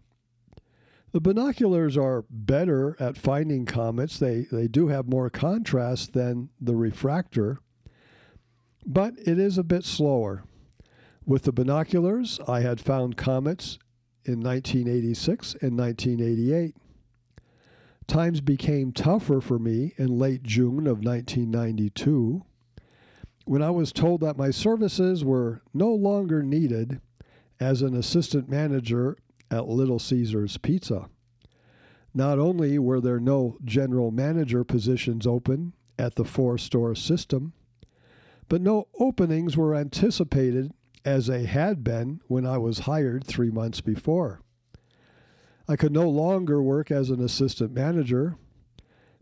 The 1.11 1.19
binoculars 1.19 1.97
are 1.97 2.25
better 2.29 2.95
at 2.99 3.17
finding 3.17 3.65
comets. 3.65 4.19
They, 4.19 4.45
they 4.51 4.67
do 4.67 4.87
have 4.87 5.09
more 5.09 5.29
contrast 5.29 6.13
than 6.13 6.49
the 6.61 6.75
refractor, 6.75 7.59
but 8.85 9.15
it 9.17 9.39
is 9.39 9.57
a 9.57 9.63
bit 9.63 9.83
slower. 9.83 10.43
With 11.25 11.43
the 11.43 11.51
binoculars, 11.51 12.39
I 12.47 12.61
had 12.61 12.79
found 12.79 13.17
comets 13.17 13.79
in 14.23 14.41
1986 14.41 15.55
and 15.61 15.77
1988. 15.77 16.75
Times 18.09 18.41
became 18.41 18.91
tougher 18.91 19.39
for 19.39 19.59
me 19.59 19.93
in 19.95 20.17
late 20.17 20.41
June 20.41 20.87
of 20.87 21.05
1992 21.05 22.43
when 23.45 23.61
I 23.61 23.69
was 23.69 23.93
told 23.93 24.21
that 24.21 24.35
my 24.35 24.49
services 24.49 25.23
were 25.23 25.61
no 25.75 25.93
longer 25.93 26.41
needed 26.41 27.01
as 27.59 27.83
an 27.83 27.95
assistant 27.95 28.49
manager 28.49 29.15
at 29.51 29.67
Little 29.67 29.99
Caesars 29.99 30.57
Pizza. 30.57 31.07
Not 32.11 32.39
only 32.39 32.79
were 32.79 32.99
there 32.99 33.19
no 33.19 33.57
general 33.63 34.09
manager 34.09 34.63
positions 34.63 35.27
open 35.27 35.73
at 35.99 36.15
the 36.15 36.25
four 36.25 36.57
store 36.57 36.95
system, 36.95 37.53
but 38.47 38.59
no 38.59 38.87
openings 38.99 39.55
were 39.55 39.75
anticipated 39.75 40.71
as 41.05 41.27
they 41.27 41.45
had 41.45 41.83
been 41.83 42.21
when 42.25 42.47
I 42.47 42.57
was 42.57 42.79
hired 42.79 43.23
three 43.23 43.51
months 43.51 43.81
before. 43.81 44.41
I 45.69 45.75
could 45.75 45.93
no 45.93 46.09
longer 46.09 46.63
work 46.63 46.89
as 46.89 47.11
an 47.11 47.23
assistant 47.23 47.73
manager 47.73 48.38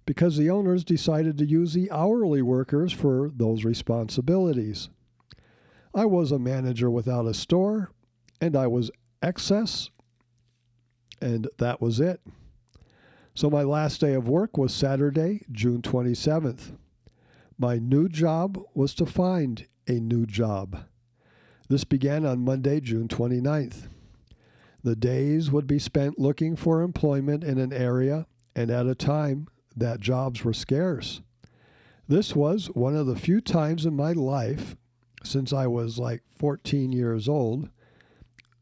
because 0.05 0.37
the 0.37 0.49
owners 0.49 0.85
decided 0.85 1.37
to 1.37 1.45
use 1.45 1.73
the 1.73 1.91
hourly 1.91 2.41
workers 2.41 2.93
for 2.93 3.29
those 3.35 3.65
responsibilities. 3.65 4.87
I 5.93 6.05
was 6.05 6.31
a 6.31 6.39
manager 6.39 6.89
without 6.89 7.25
a 7.25 7.33
store, 7.33 7.91
and 8.39 8.55
I 8.55 8.67
was 8.67 8.89
excess 9.21 9.89
and 11.21 11.49
that 11.57 11.81
was 11.81 11.99
it. 11.99 12.21
So 13.33 13.49
my 13.49 13.63
last 13.63 13.99
day 13.99 14.13
of 14.13 14.29
work 14.29 14.57
was 14.57 14.73
Saturday, 14.73 15.45
June 15.51 15.81
27th. 15.81 16.77
My 17.57 17.77
new 17.77 18.07
job 18.07 18.57
was 18.73 18.93
to 18.95 19.05
find 19.05 19.67
a 19.87 19.99
new 19.99 20.25
job. 20.25 20.85
This 21.67 21.83
began 21.83 22.25
on 22.25 22.45
Monday, 22.45 22.79
June 22.79 23.07
29th. 23.07 23.89
The 24.87 24.95
days 24.95 25.51
would 25.51 25.67
be 25.67 25.79
spent 25.79 26.17
looking 26.17 26.55
for 26.55 26.81
employment 26.81 27.43
in 27.43 27.57
an 27.57 27.73
area 27.73 28.25
and 28.55 28.71
at 28.71 28.87
a 28.87 28.95
time 28.95 29.49
that 29.75 29.99
jobs 29.99 30.45
were 30.45 30.53
scarce. 30.53 31.19
This 32.07 32.33
was 32.33 32.67
one 32.67 32.95
of 32.95 33.05
the 33.05 33.17
few 33.17 33.41
times 33.41 33.85
in 33.85 33.97
my 33.97 34.13
life, 34.13 34.77
since 35.25 35.51
I 35.51 35.67
was 35.67 35.99
like 35.99 36.23
14 36.29 36.93
years 36.93 37.27
old, 37.27 37.69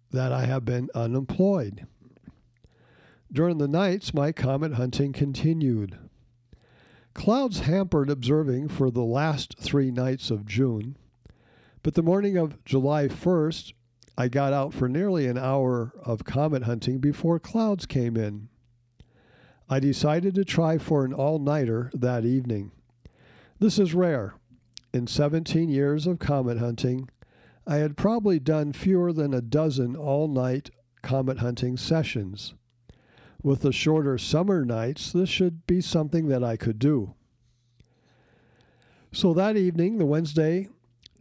that 0.09 0.31
I 0.31 0.45
have 0.45 0.65
been 0.65 0.89
unemployed. 0.95 1.85
During 3.31 3.59
the 3.59 3.67
nights, 3.67 4.11
my 4.11 4.31
comet 4.31 4.73
hunting 4.73 5.13
continued. 5.13 5.99
Clouds 7.13 7.59
hampered 7.59 8.09
observing 8.09 8.69
for 8.69 8.89
the 8.89 9.03
last 9.03 9.59
three 9.59 9.91
nights 9.91 10.31
of 10.31 10.47
June, 10.47 10.97
but 11.83 11.93
the 11.93 12.01
morning 12.01 12.35
of 12.35 12.65
July 12.65 13.09
1st, 13.09 13.73
I 14.17 14.29
got 14.29 14.53
out 14.53 14.73
for 14.73 14.87
nearly 14.87 15.27
an 15.27 15.37
hour 15.37 15.93
of 16.03 16.23
comet 16.23 16.63
hunting 16.63 16.99
before 16.99 17.39
clouds 17.39 17.85
came 17.85 18.15
in. 18.15 18.47
I 19.67 19.79
decided 19.79 20.35
to 20.35 20.45
try 20.45 20.77
for 20.77 21.03
an 21.03 21.13
all 21.13 21.39
nighter 21.39 21.91
that 21.93 22.23
evening. 22.23 22.71
This 23.59 23.77
is 23.77 23.93
rare. 23.93 24.35
In 24.93 25.07
17 25.07 25.69
years 25.69 26.07
of 26.07 26.19
comet 26.19 26.59
hunting, 26.59 27.09
I 27.67 27.77
had 27.77 27.97
probably 27.97 28.39
done 28.39 28.71
fewer 28.71 29.11
than 29.11 29.33
a 29.33 29.41
dozen 29.41 29.95
all 29.95 30.27
night 30.27 30.69
comet 31.01 31.39
hunting 31.39 31.75
sessions. 31.75 32.53
With 33.43 33.61
the 33.61 33.73
shorter 33.73 34.17
summer 34.17 34.63
nights, 34.63 35.11
this 35.11 35.29
should 35.29 35.67
be 35.67 35.81
something 35.81 36.29
that 36.29 36.43
I 36.43 36.57
could 36.57 36.79
do. 36.79 37.15
So 39.11 39.33
that 39.33 39.57
evening, 39.57 39.97
the 39.97 40.05
Wednesday, 40.05 40.69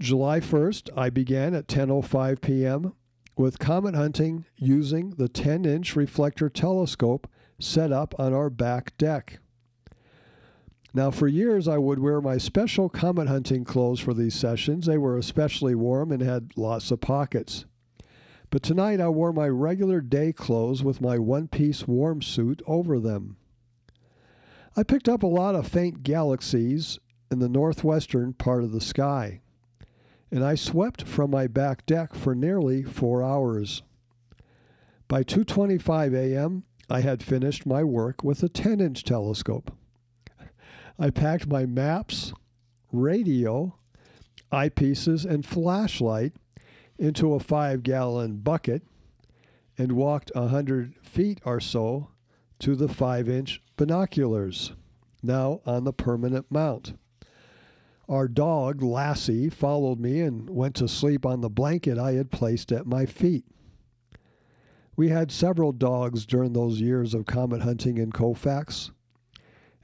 July 0.01 0.41
1st, 0.41 0.91
I 0.97 1.09
began 1.11 1.55
at 1.55 1.69
10:05 1.69 2.41
p.m. 2.41 2.95
with 3.37 3.59
comet 3.59 3.95
hunting 3.95 4.45
using 4.57 5.11
the 5.11 5.29
10-inch 5.29 5.95
reflector 5.95 6.49
telescope 6.49 7.29
set 7.59 7.93
up 7.93 8.15
on 8.19 8.33
our 8.33 8.51
back 8.51 8.97
deck. 8.99 9.39
Now, 10.93 11.11
for 11.11 11.27
years, 11.27 11.67
I 11.67 11.79
would 11.79 11.99
wear 11.99 12.21
my 12.21 12.39
special 12.39 12.89
comet 12.89 13.29
hunting 13.29 13.65
clothes 13.65 14.01
for 14.01 14.15
these 14.15 14.35
sessions. 14.35 14.87
They 14.87 14.99
were 14.99 15.19
especially 15.19 15.75
warm 15.75 16.13
and 16.13 16.23
had 16.23 16.53
lots 16.57 16.91
of 16.91 17.01
pockets. 17.01 17.65
But 18.51 18.63
tonight 18.63 19.01
I 19.01 19.09
wore 19.09 19.33
my 19.33 19.49
regular 19.49 20.01
day 20.01 20.33
clothes 20.33 20.85
with 20.85 21.01
my 21.01 21.19
one 21.19 21.49
piece 21.49 21.89
warm 21.89 22.23
suit 22.23 22.63
over 22.67 23.01
them. 23.01 23.37
I 24.77 24.85
picked 24.85 25.09
up 25.09 25.25
a 25.25 25.29
lot 25.29 25.57
of 25.57 25.67
faint 25.67 26.05
galaxies 26.05 27.01
in 27.31 27.41
the 27.41 27.49
northwestern 27.49 28.33
part 28.33 28.63
of 28.63 28.71
the 28.71 28.81
sky, 28.81 29.41
and 30.31 30.45
I 30.45 30.54
swept 30.54 31.02
from 31.02 31.31
my 31.31 31.47
back 31.47 31.87
deck 31.87 32.14
for 32.14 32.35
nearly 32.35 32.83
four 32.83 33.23
hours. 33.23 33.83
By 35.09 35.23
2:25 35.23 36.14
a.m., 36.14 36.64
I 36.90 37.00
had 37.00 37.23
finished 37.23 37.66
my 37.66 37.85
work 37.85 38.23
with 38.23 38.43
a 38.43 38.49
10-inch 38.49 39.04
telescope. 39.04 39.73
I 40.99 41.11
packed 41.11 41.47
my 41.47 41.66
maps, 41.66 42.33
radio, 42.93 43.76
eyepieces, 44.52 45.25
and 45.25 45.45
flashlight 45.45 46.33
into 46.99 47.35
a 47.35 47.40
five 47.40 47.83
gallon 47.83 48.37
bucket 48.37 48.83
and 49.76 49.93
walked 49.93 50.31
a 50.35 50.49
hundred 50.49 50.95
feet 51.02 51.40
or 51.45 51.61
so 51.61 52.11
to 52.61 52.76
the 52.76 52.88
five 52.88 53.28
inch 53.28 53.61
binoculars, 53.76 54.73
now 55.23 55.61
on 55.66 55.85
the 55.85 55.93
permanent 55.93 56.47
mount. 56.50 56.95
Our 58.08 58.28
dog, 58.28 58.82
Lassie, 58.82 59.49
followed 59.49 59.99
me 59.99 60.20
and 60.20 60.50
went 60.50 60.75
to 60.76 60.88
sleep 60.88 61.25
on 61.25 61.40
the 61.40 61.49
blanket 61.49 61.99
I 61.99 62.12
had 62.12 62.30
placed 62.30 62.70
at 62.70 62.87
my 62.87 63.06
feet. 63.06 63.46
We 64.96 65.08
had 65.08 65.32
several 65.32 65.73
dogs 65.73 66.26
during 66.26 66.52
those 66.52 66.80
years 66.80 67.14
of 67.14 67.26
comet 67.26 67.62
hunting 67.62 67.96
in 67.96 68.12
Colfax, 68.12 68.90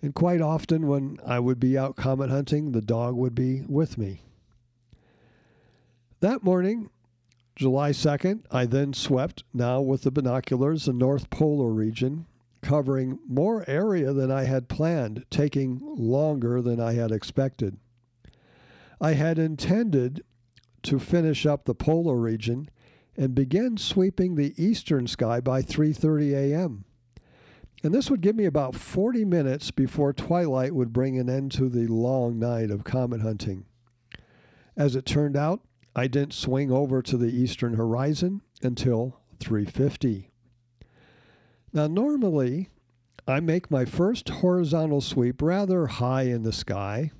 and 0.02 0.14
quite 0.14 0.40
often 0.40 0.86
when 0.86 1.18
I 1.26 1.40
would 1.40 1.58
be 1.58 1.76
out 1.76 1.96
comet 1.96 2.30
hunting, 2.30 2.72
the 2.72 2.82
dog 2.82 3.16
would 3.16 3.34
be 3.34 3.62
with 3.66 3.98
me. 3.98 4.22
That 6.20 6.44
morning, 6.44 6.90
July 7.56 7.90
2nd, 7.90 8.44
I 8.50 8.66
then 8.66 8.92
swept, 8.92 9.44
now 9.54 9.80
with 9.80 10.02
the 10.02 10.10
binoculars, 10.10 10.84
the 10.84 10.92
North 10.92 11.30
Polar 11.30 11.72
region, 11.72 12.26
covering 12.62 13.18
more 13.26 13.64
area 13.68 14.12
than 14.12 14.30
I 14.30 14.44
had 14.44 14.68
planned, 14.68 15.24
taking 15.30 15.80
longer 15.82 16.60
than 16.60 16.78
I 16.78 16.92
had 16.92 17.10
expected. 17.10 17.78
I 19.00 19.14
had 19.14 19.38
intended 19.38 20.22
to 20.82 20.98
finish 20.98 21.46
up 21.46 21.64
the 21.64 21.74
polar 21.74 22.16
region 22.16 22.68
and 23.16 23.34
begin 23.34 23.76
sweeping 23.76 24.34
the 24.34 24.54
eastern 24.62 25.06
sky 25.06 25.40
by 25.40 25.62
3:30 25.62 26.32
a.m. 26.32 26.84
And 27.82 27.94
this 27.94 28.10
would 28.10 28.20
give 28.20 28.36
me 28.36 28.44
about 28.44 28.74
40 28.74 29.24
minutes 29.24 29.70
before 29.70 30.12
twilight 30.12 30.74
would 30.74 30.92
bring 30.92 31.18
an 31.18 31.30
end 31.30 31.52
to 31.52 31.68
the 31.68 31.86
long 31.86 32.38
night 32.38 32.70
of 32.70 32.84
comet 32.84 33.22
hunting. 33.22 33.64
As 34.76 34.94
it 34.94 35.06
turned 35.06 35.36
out, 35.36 35.62
I 35.96 36.06
didn't 36.06 36.34
swing 36.34 36.70
over 36.70 37.02
to 37.02 37.16
the 37.16 37.34
eastern 37.34 37.74
horizon 37.74 38.42
until 38.62 39.20
350. 39.40 40.30
Now, 41.72 41.86
normally, 41.86 42.68
I 43.26 43.40
make 43.40 43.70
my 43.70 43.84
first 43.84 44.28
horizontal 44.28 45.00
sweep 45.00 45.40
rather 45.40 45.86
high 45.86 46.24
in 46.24 46.42
the 46.42 46.52
sky, 46.52 47.12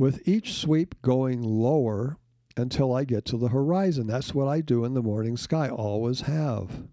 with 0.00 0.26
each 0.26 0.54
sweep 0.54 0.94
going 1.02 1.42
lower 1.42 2.16
until 2.56 2.94
I 2.94 3.04
get 3.04 3.26
to 3.26 3.36
the 3.36 3.48
horizon. 3.48 4.06
That's 4.06 4.34
what 4.34 4.48
I 4.48 4.62
do 4.62 4.82
in 4.86 4.94
the 4.94 5.02
morning 5.02 5.36
sky, 5.36 5.68
always 5.68 6.22
have. 6.22 6.84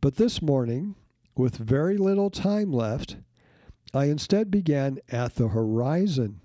But 0.00 0.16
this 0.16 0.40
morning, 0.40 0.94
with 1.36 1.58
very 1.58 1.98
little 1.98 2.30
time 2.30 2.72
left, 2.72 3.18
I 3.92 4.06
instead 4.06 4.50
began 4.50 4.98
at 5.10 5.34
the 5.34 5.48
horizon. 5.48 6.40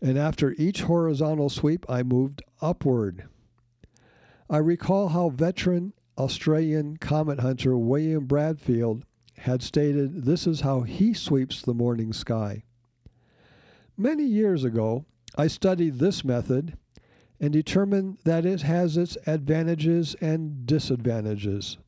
And 0.00 0.16
after 0.16 0.54
each 0.56 0.82
horizontal 0.82 1.50
sweep, 1.50 1.84
I 1.88 2.04
moved 2.04 2.40
upward. 2.62 3.24
I 4.48 4.58
recall 4.58 5.08
how 5.08 5.30
veteran 5.30 5.94
Australian 6.16 6.98
comet 6.98 7.40
hunter 7.40 7.76
William 7.76 8.26
Bradfield 8.26 9.04
had 9.38 9.64
stated 9.64 10.22
this 10.22 10.46
is 10.46 10.60
how 10.60 10.82
he 10.82 11.12
sweeps 11.12 11.60
the 11.60 11.74
morning 11.74 12.12
sky. 12.12 12.62
Many 13.96 14.24
years 14.24 14.64
ago, 14.64 15.04
I 15.36 15.46
studied 15.46 15.98
this 15.98 16.24
method 16.24 16.76
and 17.40 17.52
determined 17.52 18.18
that 18.24 18.44
it 18.44 18.62
has 18.62 18.96
its 18.96 19.16
advantages 19.26 20.16
and 20.20 20.66
disadvantages. 20.66 21.78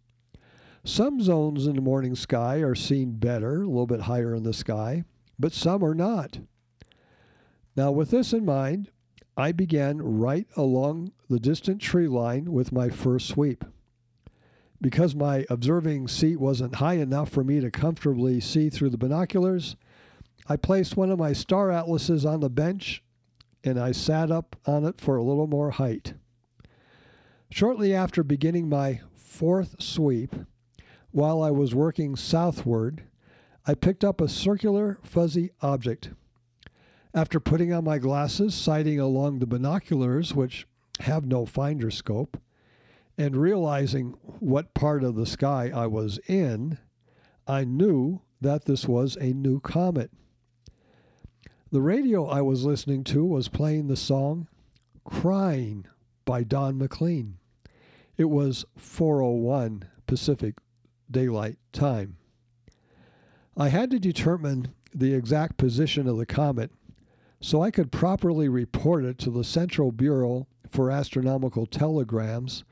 Some 0.85 1.21
zones 1.21 1.67
in 1.67 1.75
the 1.75 1.83
morning 1.83 2.15
sky 2.15 2.59
are 2.59 2.77
seen 2.77 3.19
better, 3.19 3.63
a 3.63 3.67
little 3.67 3.89
bit 3.89 4.03
higher 4.03 4.37
in 4.37 4.45
the 4.45 4.53
sky, 4.53 5.03
but 5.37 5.53
some 5.53 5.85
are 5.85 5.95
not. 5.95 6.39
Now, 7.77 7.91
with 7.91 8.11
this 8.11 8.33
in 8.33 8.45
mind, 8.45 8.91
I 9.37 9.51
began 9.51 9.99
right 9.99 10.47
along 10.57 11.11
the 11.29 11.41
distant 11.41 11.81
tree 11.81 12.07
line 12.07 12.53
with 12.53 12.71
my 12.71 12.89
first 12.89 13.27
sweep. 13.27 13.65
Because 14.81 15.15
my 15.17 15.45
observing 15.51 16.07
seat 16.07 16.39
wasn't 16.39 16.77
high 16.77 16.95
enough 16.95 17.31
for 17.31 17.43
me 17.43 17.59
to 17.61 17.71
comfortably 17.71 18.39
see 18.39 18.71
through 18.71 18.91
the 18.91 18.99
binoculars, 18.99 19.75
I 20.49 20.57
placed 20.57 20.97
one 20.97 21.11
of 21.11 21.19
my 21.19 21.33
star 21.33 21.71
atlases 21.71 22.25
on 22.25 22.41
the 22.41 22.51
bench 22.51 23.03
and 23.65 23.81
I 23.81 23.91
sat 23.93 24.31
up 24.31 24.55
on 24.65 24.85
it 24.85 25.01
for 25.01 25.17
a 25.17 25.23
little 25.23 25.49
more 25.49 25.73
height. 25.73 26.15
Shortly 27.51 27.93
after 27.93 28.23
beginning 28.23 28.69
my 28.69 29.01
fourth 29.15 29.83
sweep, 29.83 30.35
while 31.11 31.43
I 31.43 31.51
was 31.51 31.75
working 31.75 32.15
southward, 32.15 33.03
I 33.67 33.75
picked 33.75 34.05
up 34.05 34.21
a 34.21 34.29
circular, 34.29 34.99
fuzzy 35.03 35.51
object. 35.63 36.11
After 37.13 37.41
putting 37.41 37.73
on 37.73 37.85
my 37.85 37.99
glasses, 37.99 38.55
sighting 38.55 39.01
along 39.01 39.39
the 39.39 39.47
binoculars, 39.47 40.35
which 40.35 40.69
have 41.01 41.27
no 41.27 41.47
finder 41.47 41.91
scope, 41.91 42.41
and 43.19 43.37
realizing 43.37 44.15
what 44.39 44.75
part 44.75 45.03
of 45.03 45.17
the 45.17 45.27
sky 45.27 45.73
I 45.75 45.87
was 45.87 46.19
in, 46.29 46.79
I 47.47 47.65
knew 47.65 48.21
that 48.41 48.67
this 48.67 48.87
was 48.87 49.17
a 49.17 49.33
new 49.33 49.61
comet. 49.61 50.11
The 51.77 51.83
radio 51.83 52.25
I 52.25 52.41
was 52.41 52.65
listening 52.65 53.05
to 53.05 53.23
was 53.23 53.49
playing 53.49 53.89
the 53.89 53.97
song 53.97 54.49
Crying 55.05 55.85
by 56.25 56.43
Don 56.43 56.79
McLean. 56.79 57.37
It 58.17 58.31
was 58.31 58.65
401 58.79 59.85
Pacific 60.07 60.55
Daylight 61.11 61.59
Time. 61.75 62.17
I 63.59 63.69
had 63.69 63.91
to 63.91 63.99
determine 63.99 64.73
the 64.95 65.13
exact 65.13 65.59
position 65.59 66.09
of 66.09 66.17
the 66.17 66.25
comet 66.25 66.71
so 67.43 67.61
I 67.61 67.71
could 67.71 67.93
properly 67.93 68.49
report 68.49 69.05
it 69.05 69.19
to 69.19 69.31
the 69.31 69.45
Central 69.45 69.93
Bureau 69.93 70.47
for 70.67 70.91
Astronomical 70.91 71.67
Telegrams 71.67 72.65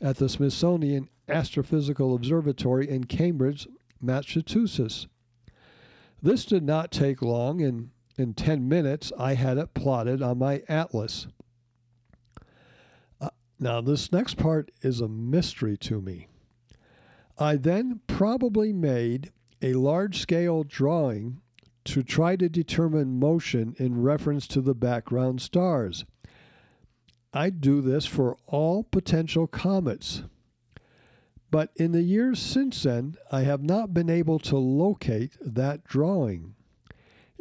at 0.00 0.18
the 0.18 0.28
Smithsonian 0.28 1.08
Astrophysical 1.28 2.14
Observatory 2.14 2.88
in 2.88 3.06
Cambridge, 3.06 3.66
Massachusetts. 4.00 5.08
This 6.22 6.44
did 6.44 6.62
not 6.62 6.92
take 6.92 7.22
long, 7.22 7.60
and 7.60 7.90
in 8.22 8.34
10 8.34 8.68
minutes 8.68 9.12
I 9.18 9.34
had 9.34 9.58
it 9.58 9.74
plotted 9.74 10.22
on 10.22 10.38
my 10.38 10.62
atlas. 10.68 11.26
Uh, 13.20 13.30
now, 13.58 13.80
this 13.80 14.12
next 14.12 14.36
part 14.36 14.70
is 14.80 15.00
a 15.00 15.08
mystery 15.08 15.76
to 15.78 16.00
me. 16.00 16.28
I 17.38 17.56
then 17.56 18.00
probably 18.06 18.72
made 18.72 19.32
a 19.60 19.74
large 19.74 20.20
scale 20.20 20.64
drawing 20.64 21.40
to 21.84 22.02
try 22.02 22.36
to 22.36 22.48
determine 22.48 23.18
motion 23.18 23.74
in 23.78 24.00
reference 24.00 24.46
to 24.48 24.60
the 24.60 24.74
background 24.74 25.42
stars. 25.42 26.04
I 27.34 27.50
do 27.50 27.80
this 27.80 28.06
for 28.06 28.36
all 28.46 28.84
potential 28.84 29.46
comets. 29.46 30.22
But 31.50 31.70
in 31.76 31.92
the 31.92 32.02
years 32.02 32.38
since 32.38 32.82
then, 32.82 33.16
I 33.30 33.42
have 33.42 33.62
not 33.62 33.92
been 33.92 34.08
able 34.08 34.38
to 34.40 34.56
locate 34.56 35.36
that 35.40 35.84
drawing. 35.84 36.54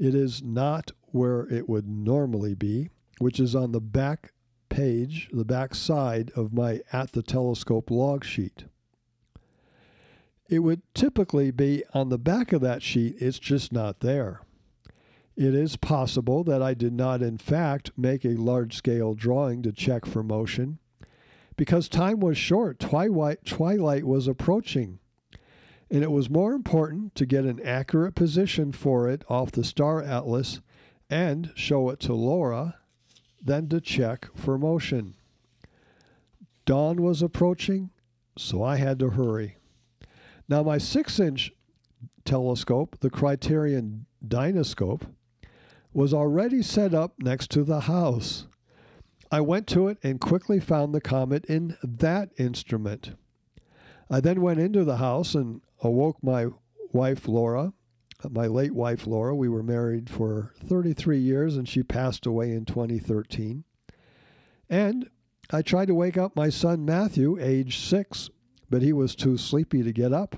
It 0.02 0.16
is 0.16 0.42
not 0.42 0.90
where 1.12 1.42
it 1.42 1.70
would 1.70 1.88
normally 1.88 2.56
be, 2.56 2.90
which 3.20 3.40
is 3.40 3.54
on 3.54 3.72
the 3.72 3.80
back 3.80 4.34
page, 4.68 5.30
the 5.32 5.46
back 5.46 5.76
side 5.76 6.32
of 6.36 6.52
my 6.52 6.82
At 6.92 7.12
the 7.12 7.22
Telescope 7.22 7.92
log 7.92 8.26
sheet. 8.26 8.66
It 10.50 10.60
would 10.60 10.82
typically 10.96 11.52
be 11.52 11.84
on 11.94 12.10
the 12.10 12.18
back 12.18 12.52
of 12.52 12.62
that 12.62 12.82
sheet, 12.82 13.18
it's 13.20 13.38
just 13.38 13.72
not 13.72 14.00
there. 14.00 14.42
It 15.36 15.54
is 15.54 15.76
possible 15.76 16.44
that 16.46 16.64
I 16.64 16.74
did 16.74 16.94
not, 16.94 17.22
in 17.22 17.38
fact, 17.38 17.92
make 17.96 18.26
a 18.26 18.30
large 18.30 18.76
scale 18.76 19.14
drawing 19.14 19.62
to 19.62 19.72
check 19.72 20.08
for 20.08 20.24
motion 20.24 20.80
because 21.56 21.88
time 21.88 22.20
was 22.20 22.40
short, 22.40 22.80
twilight, 22.80 23.46
twilight 23.46 24.06
was 24.06 24.28
approaching, 24.28 24.98
and 25.92 26.04
it 26.04 26.12
was 26.12 26.30
more 26.30 26.54
important 26.54 27.14
to 27.16 27.26
get 27.26 27.44
an 27.44 27.60
accurate 27.66 28.16
position 28.16 28.72
for 28.72 29.10
it 29.10 29.24
off 29.30 29.52
the 29.52 29.64
star 29.64 30.02
atlas 30.02 30.62
and 31.10 31.52
show 31.54 31.90
it 31.90 32.00
to 32.00 32.14
Laura 32.14 32.78
than 33.44 33.68
to 33.68 33.82
check 33.82 34.30
for 34.34 34.58
motion. 34.58 35.16
Dawn 36.66 37.02
was 37.02 37.22
approaching, 37.22 37.90
so 38.38 38.64
I 38.64 38.78
had 38.78 39.00
to 39.00 39.10
hurry. 39.10 39.58
Now, 40.48 40.64
my 40.64 40.78
six 40.78 41.20
inch 41.20 41.52
telescope, 42.24 42.98
the 43.02 43.10
Criterion 43.10 44.06
Dynascope, 44.26 45.02
was 45.92 46.14
already 46.14 46.62
set 46.62 46.94
up 46.94 47.16
next 47.20 47.52
to 47.52 47.64
the 47.64 47.82
house. 47.82 48.48
I 49.30 49.42
went 49.42 49.68
to 49.68 49.90
it 49.90 49.98
and 50.04 50.22
quickly 50.22 50.62
found 50.62 50.94
the 50.94 51.02
comet 51.02 51.44
in 51.46 51.78
that 51.84 52.30
instrument. 52.38 53.16
I 54.10 54.22
then 54.22 54.42
went 54.42 54.60
into 54.60 54.86
the 54.86 54.98
house 54.98 55.36
and 55.36 55.62
awoke 55.82 56.18
my 56.22 56.48
wife 56.92 57.28
Laura, 57.28 57.74
my 58.30 58.48
late 58.48 58.74
wife 58.74 59.08
Laura. 59.08 59.36
We 59.36 59.50
were 59.50 59.64
married 59.64 60.10
for 60.10 60.54
33 60.64 61.18
years 61.18 61.58
and 61.58 61.68
she 61.68 61.84
passed 61.84 62.26
away 62.26 62.52
in 62.52 62.66
2013. 62.66 63.64
And 64.70 65.10
I 65.52 65.62
tried 65.62 65.88
to 65.88 65.96
wake 65.96 66.18
up 66.18 66.36
my 66.36 66.50
son 66.50 66.86
Matthew, 66.86 67.38
age 67.40 67.80
six, 67.80 68.30
but 68.70 68.82
he 68.82 68.94
was 68.94 69.16
too 69.16 69.38
sleepy 69.38 69.84
to 69.84 69.92
get 69.92 70.14
up. 70.14 70.36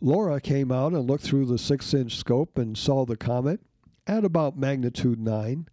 Laura 0.00 0.40
came 0.40 0.70
out 0.70 0.92
and 0.92 1.08
looked 1.08 1.24
through 1.24 1.46
the 1.46 1.58
six 1.58 1.94
inch 1.94 2.16
scope 2.16 2.58
and 2.58 2.76
saw 2.76 3.06
the 3.06 3.16
comet 3.16 3.60
at 4.06 4.24
about 4.24 4.58
magnitude 4.58 5.18
9, 5.18 5.66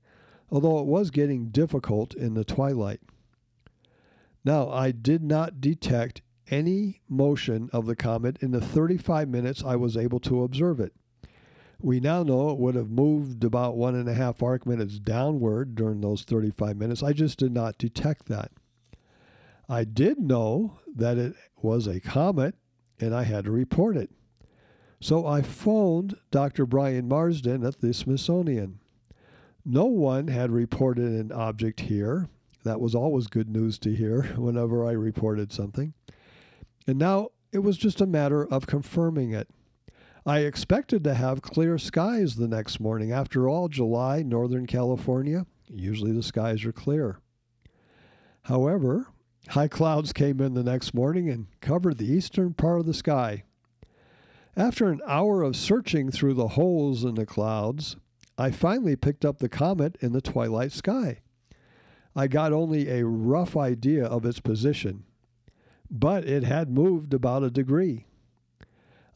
although 0.49 0.79
it 0.79 0.85
was 0.85 1.11
getting 1.11 1.49
difficult 1.49 2.13
in 2.13 2.33
the 2.33 2.45
twilight. 2.45 3.01
Now, 4.45 4.69
I 4.69 4.91
did 4.91 5.23
not 5.23 5.59
detect 5.59 6.21
any 6.51 7.01
motion 7.09 7.69
of 7.73 7.85
the 7.85 7.95
comet 7.95 8.37
in 8.41 8.51
the 8.51 8.61
35 8.61 9.29
minutes 9.29 9.63
I 9.63 9.77
was 9.77 9.97
able 9.97 10.19
to 10.19 10.43
observe 10.43 10.79
it. 10.79 10.93
We 11.79 11.99
now 11.99 12.21
know 12.21 12.51
it 12.51 12.59
would 12.59 12.75
have 12.75 12.91
moved 12.91 13.43
about 13.43 13.75
one 13.75 13.95
and 13.95 14.07
a 14.07 14.13
half 14.13 14.43
arc 14.43 14.67
minutes 14.67 14.99
downward 14.99 15.73
during 15.73 16.01
those 16.01 16.23
35 16.23 16.77
minutes. 16.77 17.01
I 17.01 17.13
just 17.13 17.39
did 17.39 17.51
not 17.51 17.79
detect 17.79 18.27
that. 18.27 18.51
I 19.67 19.85
did 19.85 20.19
know 20.19 20.79
that 20.95 21.17
it 21.17 21.33
was 21.61 21.87
a 21.87 21.99
comet 21.99 22.55
and 22.99 23.15
I 23.15 23.23
had 23.23 23.45
to 23.45 23.51
report 23.51 23.97
it. 23.97 24.11
So 24.99 25.25
I 25.25 25.41
phoned 25.41 26.15
Dr. 26.29 26.67
Brian 26.67 27.07
Marsden 27.07 27.65
at 27.65 27.81
the 27.81 27.93
Smithsonian. 27.93 28.79
No 29.65 29.85
one 29.85 30.27
had 30.27 30.51
reported 30.51 31.11
an 31.11 31.31
object 31.31 31.81
here. 31.81 32.29
That 32.63 32.79
was 32.79 32.93
always 32.93 33.25
good 33.25 33.49
news 33.49 33.79
to 33.79 33.95
hear 33.95 34.23
whenever 34.35 34.85
I 34.85 34.91
reported 34.91 35.51
something. 35.51 35.93
And 36.87 36.97
now 36.97 37.29
it 37.51 37.59
was 37.59 37.77
just 37.77 38.01
a 38.01 38.07
matter 38.07 38.45
of 38.45 38.67
confirming 38.67 39.31
it. 39.31 39.49
I 40.25 40.39
expected 40.39 41.03
to 41.03 41.13
have 41.13 41.41
clear 41.41 41.77
skies 41.77 42.35
the 42.35 42.47
next 42.47 42.79
morning. 42.79 43.11
After 43.11 43.49
all, 43.49 43.67
July, 43.67 44.21
Northern 44.21 44.67
California, 44.67 45.45
usually 45.67 46.11
the 46.11 46.23
skies 46.23 46.63
are 46.65 46.71
clear. 46.71 47.19
However, 48.43 49.07
High 49.49 49.67
clouds 49.67 50.13
came 50.13 50.39
in 50.39 50.53
the 50.53 50.63
next 50.63 50.93
morning 50.93 51.29
and 51.29 51.47
covered 51.61 51.97
the 51.97 52.11
eastern 52.11 52.53
part 52.53 52.79
of 52.79 52.85
the 52.85 52.93
sky. 52.93 53.43
After 54.55 54.89
an 54.89 55.01
hour 55.07 55.41
of 55.41 55.55
searching 55.55 56.11
through 56.11 56.35
the 56.35 56.49
holes 56.49 57.03
in 57.03 57.15
the 57.15 57.25
clouds, 57.25 57.95
I 58.37 58.51
finally 58.51 58.95
picked 58.95 59.25
up 59.25 59.39
the 59.39 59.49
comet 59.49 59.97
in 59.99 60.13
the 60.13 60.21
twilight 60.21 60.71
sky. 60.71 61.19
I 62.15 62.27
got 62.27 62.53
only 62.53 62.89
a 62.89 63.05
rough 63.05 63.57
idea 63.57 64.05
of 64.05 64.25
its 64.25 64.39
position, 64.39 65.05
but 65.91 66.25
it 66.25 66.43
had 66.43 66.69
moved 66.69 67.13
about 67.13 67.43
a 67.43 67.51
degree. 67.51 68.05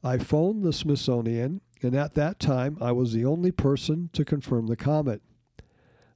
I 0.03 0.17
phoned 0.17 0.63
the 0.63 0.73
Smithsonian, 0.73 1.61
and 1.81 1.95
at 1.95 2.13
that 2.15 2.39
time 2.39 2.77
I 2.81 2.91
was 2.91 3.13
the 3.13 3.25
only 3.25 3.51
person 3.51 4.09
to 4.13 4.25
confirm 4.25 4.67
the 4.67 4.75
comet. 4.75 5.21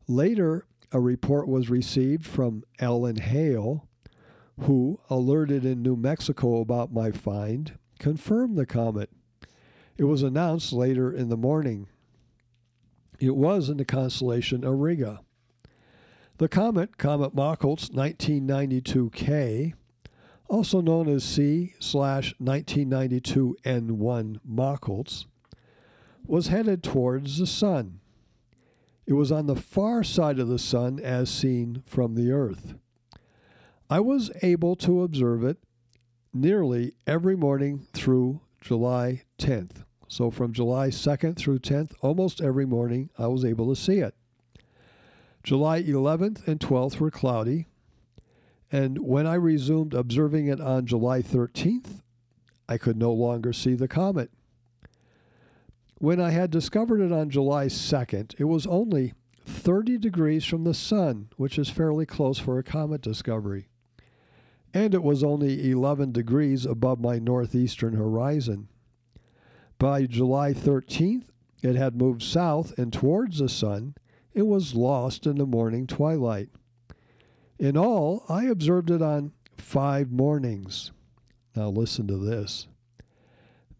Later, 0.08 0.66
a 0.92 1.00
report 1.00 1.48
was 1.48 1.70
received 1.70 2.26
from 2.26 2.64
Alan 2.80 3.16
Hale, 3.16 3.88
who, 4.62 5.00
alerted 5.10 5.66
in 5.66 5.82
New 5.82 5.96
Mexico 5.96 6.60
about 6.60 6.92
my 6.92 7.12
find, 7.12 7.78
confirmed 7.98 8.58
the 8.58 8.66
comet. 8.66 9.10
It 9.98 10.04
was 10.04 10.24
announced 10.24 10.74
later 10.74 11.12
in 11.12 11.30
the 11.30 11.38
morning. 11.38 11.88
It 13.20 13.36
was 13.36 13.70
in 13.70 13.78
the 13.78 13.86
constellation 13.86 14.62
Auriga. 14.62 15.20
The 16.38 16.48
comet, 16.48 16.98
Comet 16.98 17.36
Machholz 17.36 17.90
1992K, 17.90 19.74
also 20.50 20.82
known 20.82 21.08
as 21.08 21.24
C 21.24 21.74
slash 21.80 22.34
1992 22.40 23.58
N1 23.64 24.40
Machholz, 24.48 25.26
was 26.26 26.48
headed 26.48 26.84
towards 26.84 27.38
the 27.38 27.48
Sun. 27.48 28.00
It 29.06 29.14
was 29.14 29.32
on 29.32 29.48
the 29.48 29.56
far 29.56 30.04
side 30.04 30.40
of 30.40 30.48
the 30.48 30.60
Sun 30.60 31.00
as 31.00 31.30
seen 31.30 31.82
from 31.86 32.16
the 32.16 32.32
Earth. 32.32 32.76
I 33.90 34.00
was 34.00 34.32
able 34.44 34.76
to 34.78 35.02
observe 35.02 35.44
it 35.44 35.58
nearly 36.34 36.94
every 37.08 37.36
morning 37.36 37.88
through 37.94 38.42
July 38.62 39.24
10th. 39.40 39.84
So 40.08 40.30
from 40.30 40.54
July 40.54 40.90
2nd 40.90 41.38
through 41.38 41.60
10th, 41.60 41.94
almost 42.02 42.42
every 42.42 42.66
morning, 42.66 43.10
I 43.18 43.28
was 43.28 43.46
able 43.46 43.68
to 43.74 43.80
see 43.80 44.00
it. 44.00 44.16
July 45.44 45.82
11th 45.82 46.48
and 46.48 46.60
12th 46.60 47.00
were 47.00 47.12
cloudy, 47.12 47.68
and 48.72 49.00
when 49.00 49.26
I 49.26 49.36
resumed 49.36 49.94
observing 49.94 50.48
it 50.48 50.62
on 50.62 50.86
July 50.86 51.22
13th, 51.22 52.02
I 52.68 52.78
could 52.78 52.98
no 52.98 53.12
longer 53.12 53.52
see 53.52 53.74
the 53.74 53.88
comet. 53.88 54.32
When 55.98 56.22
I 56.22 56.30
had 56.30 56.52
discovered 56.52 57.02
it 57.02 57.12
on 57.12 57.30
July 57.30 57.66
2nd, 57.66 58.36
it 58.38 58.46
was 58.46 58.68
only 58.68 59.14
30 59.46 59.98
degrees 59.98 60.46
from 60.46 60.64
the 60.64 60.74
sun, 60.74 61.30
which 61.36 61.58
is 61.58 61.70
fairly 61.70 62.06
close 62.06 62.38
for 62.38 62.58
a 62.58 62.64
comet 62.64 63.02
discovery. 63.02 63.68
And 64.74 64.94
it 64.94 65.04
was 65.04 65.24
only 65.24 65.72
11 65.72 66.12
degrees 66.12 66.66
above 66.66 67.00
my 67.00 67.18
northeastern 67.18 67.96
horizon. 67.96 68.70
By 69.80 70.06
July 70.06 70.54
13th, 70.54 71.26
it 71.64 71.76
had 71.76 71.96
moved 71.96 72.22
south 72.22 72.78
and 72.78 72.94
towards 72.94 73.40
the 73.40 73.50
sun 73.50 73.96
it 74.34 74.44
was 74.44 74.76
lost 74.76 75.26
in 75.26 75.38
the 75.38 75.46
morning 75.46 75.88
twilight. 75.88 76.50
In 77.60 77.76
all, 77.76 78.24
I 78.30 78.46
observed 78.46 78.90
it 78.90 79.02
on 79.02 79.34
five 79.58 80.10
mornings. 80.10 80.92
Now 81.56 81.68
listen 81.68 82.08
to 82.08 82.18
this. 82.18 82.68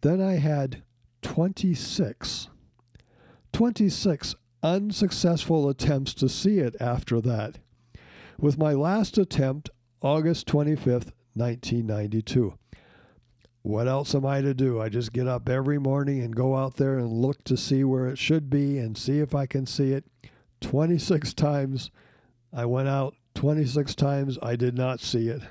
Then 0.02 0.22
I 0.22 0.34
had 0.34 0.84
26. 1.22 2.50
26 3.54 4.36
unsuccessful 4.62 5.70
attempts 5.70 6.14
to 6.14 6.28
see 6.28 6.60
it 6.60 6.76
after 6.82 7.22
that, 7.22 7.60
with 8.38 8.58
my 8.58 8.74
last 8.74 9.18
attempt 9.18 9.70
August 10.02 10.48
25th, 10.48 11.12
1992. 11.34 12.54
What 13.62 13.88
else 13.88 14.14
am 14.16 14.26
I 14.26 14.42
to 14.42 14.54
do? 14.54 14.82
I 14.82 14.90
just 14.90 15.14
get 15.14 15.28
up 15.28 15.48
every 15.50 15.78
morning 15.78 16.22
and 16.22 16.36
go 16.36 16.56
out 16.56 16.76
there 16.76 16.98
and 16.98 17.12
look 17.12 17.44
to 17.46 17.58
see 17.58 17.84
where 17.84 18.08
it 18.08 18.18
should 18.18 18.50
be 18.50 18.78
and 18.78 18.98
see 18.98 19.20
if 19.20 19.36
I 19.36 19.46
can 19.46 19.66
see 19.66 19.92
it. 19.92 20.06
26 20.62 21.34
times. 21.34 21.92
I 22.54 22.66
went 22.66 22.88
out 22.88 23.16
26 23.40 23.96
times. 23.96 24.38
I 24.44 24.58
did 24.58 24.76
not 24.76 25.00
see 25.00 25.30
it. 25.30 25.42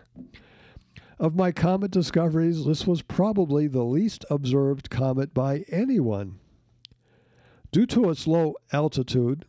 Of 1.18 1.34
my 1.34 1.52
comet 1.52 1.90
discoveries, 1.90 2.66
this 2.66 2.86
was 2.86 3.00
probably 3.00 3.66
the 3.66 3.82
least 3.82 4.26
observed 4.28 4.90
comet 4.90 5.32
by 5.32 5.64
anyone. 5.70 6.38
Due 7.72 7.86
to 7.86 8.10
its 8.10 8.26
low 8.26 8.56
altitude, 8.74 9.46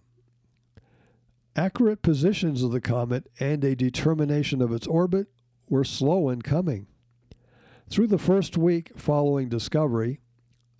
accurate 1.53 2.01
positions 2.01 2.63
of 2.63 2.71
the 2.71 2.79
comet 2.79 3.27
and 3.41 3.61
a 3.65 3.75
determination 3.75 4.61
of 4.61 4.71
its 4.71 4.87
orbit 4.87 5.27
were 5.67 5.83
slow 5.83 6.29
in 6.29 6.41
coming. 6.41 6.87
Through 7.89 8.07
the 8.07 8.17
first 8.17 8.57
week 8.57 8.93
following 8.95 9.49
discovery, 9.49 10.21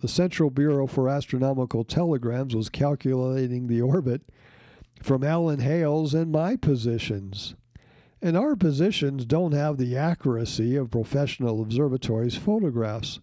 the 0.00 0.08
Central 0.08 0.48
Bureau 0.48 0.86
for 0.86 1.10
Astronomical 1.10 1.84
Telegrams 1.84 2.56
was 2.56 2.70
calculating 2.70 3.66
the 3.66 3.82
orbit 3.82 4.22
from 5.02 5.24
Alan 5.24 5.60
Hale's 5.60 6.14
and 6.14 6.30
my 6.30 6.56
positions. 6.56 7.54
And 8.22 8.36
our 8.36 8.54
positions 8.54 9.24
don't 9.24 9.52
have 9.52 9.78
the 9.78 9.96
accuracy 9.96 10.76
of 10.76 10.90
professional 10.90 11.62
observatories' 11.62 12.36
photographs. 12.36 13.20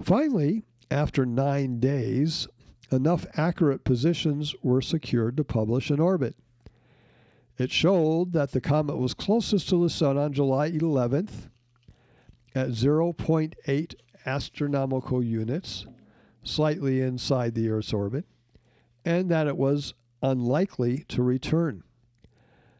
Finally, 0.00 0.64
after 0.90 1.24
nine 1.24 1.78
days, 1.78 2.48
enough 2.90 3.26
accurate 3.34 3.84
positions 3.84 4.54
were 4.62 4.82
secured 4.82 5.36
to 5.36 5.44
publish 5.44 5.90
in 5.90 6.00
orbit. 6.00 6.36
It 7.58 7.70
showed 7.70 8.32
that 8.32 8.50
the 8.50 8.60
comet 8.60 8.96
was 8.96 9.14
closest 9.14 9.68
to 9.68 9.82
the 9.82 9.90
Sun 9.90 10.18
on 10.18 10.32
July 10.32 10.70
11th 10.70 11.48
at 12.54 12.70
0.8 12.70 13.94
astronomical 14.26 15.22
units, 15.22 15.86
slightly 16.42 17.00
inside 17.00 17.54
the 17.54 17.70
Earth's 17.70 17.92
orbit, 17.92 18.24
and 19.04 19.30
that 19.30 19.46
it 19.46 19.56
was 19.56 19.94
unlikely 20.22 21.04
to 21.08 21.22
return. 21.22 21.82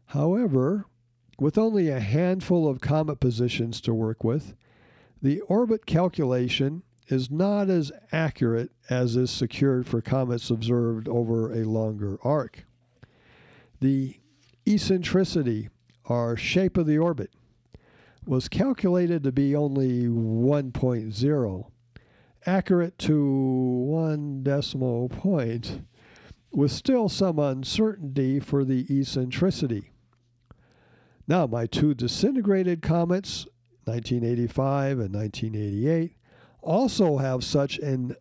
However, 0.07 0.85
with 1.39 1.57
only 1.57 1.89
a 1.89 1.99
handful 1.99 2.67
of 2.67 2.81
comet 2.81 3.19
positions 3.19 3.81
to 3.81 3.93
work 3.93 4.23
with, 4.23 4.55
the 5.21 5.41
orbit 5.41 5.85
calculation 5.85 6.83
is 7.07 7.29
not 7.29 7.69
as 7.69 7.91
accurate 8.11 8.71
as 8.89 9.15
is 9.15 9.31
secured 9.31 9.87
for 9.87 10.01
comets 10.01 10.49
observed 10.49 11.07
over 11.07 11.51
a 11.51 11.63
longer 11.63 12.17
arc. 12.23 12.65
The 13.81 14.19
eccentricity, 14.65 15.69
or 16.05 16.37
shape 16.37 16.77
of 16.77 16.85
the 16.85 16.97
orbit, 16.97 17.31
was 18.25 18.47
calculated 18.47 19.23
to 19.23 19.31
be 19.31 19.55
only 19.55 20.07
1.0, 20.07 21.65
accurate 22.45 22.97
to 22.99 23.25
one 23.25 24.43
decimal 24.43 25.09
point 25.09 25.81
with 26.53 26.71
still 26.71 27.09
some 27.09 27.39
uncertainty 27.39 28.39
for 28.39 28.63
the 28.63 28.85
eccentricity. 28.89 29.91
Now, 31.27 31.47
my 31.47 31.65
two 31.65 31.93
disintegrated 31.93 32.81
comets, 32.81 33.47
1985 33.85 34.99
and 34.99 35.13
1988, 35.13 36.15
also 36.61 37.17
have 37.17 37.43
such 37.43 37.79
an 37.79 38.15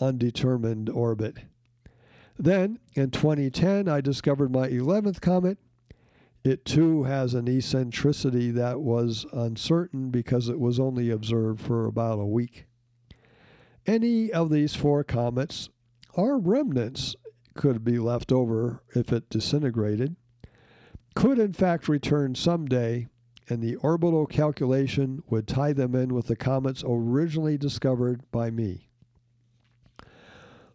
undetermined 0.00 0.88
orbit. 0.88 1.38
Then, 2.38 2.78
in 2.94 3.10
2010, 3.10 3.88
I 3.88 4.00
discovered 4.00 4.52
my 4.52 4.68
11th 4.68 5.20
comet. 5.20 5.58
It 6.42 6.64
too 6.64 7.04
has 7.04 7.32
an 7.32 7.48
eccentricity 7.48 8.50
that 8.50 8.80
was 8.80 9.24
uncertain 9.32 10.10
because 10.10 10.48
it 10.48 10.60
was 10.60 10.78
only 10.78 11.10
observed 11.10 11.60
for 11.60 11.86
about 11.86 12.18
a 12.18 12.26
week. 12.26 12.66
Any 13.86 14.32
of 14.32 14.50
these 14.50 14.74
four 14.74 15.04
comets 15.04 15.70
are 16.16 16.38
remnants 16.38 17.16
could 17.54 17.84
be 17.84 17.98
left 17.98 18.32
over 18.32 18.82
if 18.94 19.12
it 19.12 19.30
disintegrated, 19.30 20.16
could 21.14 21.38
in 21.38 21.52
fact 21.52 21.88
return 21.88 22.34
someday, 22.34 23.06
and 23.48 23.62
the 23.62 23.76
orbital 23.76 24.26
calculation 24.26 25.22
would 25.28 25.46
tie 25.46 25.72
them 25.72 25.94
in 25.94 26.14
with 26.14 26.26
the 26.26 26.36
comets 26.36 26.82
originally 26.86 27.56
discovered 27.56 28.22
by 28.30 28.50
me. 28.50 28.88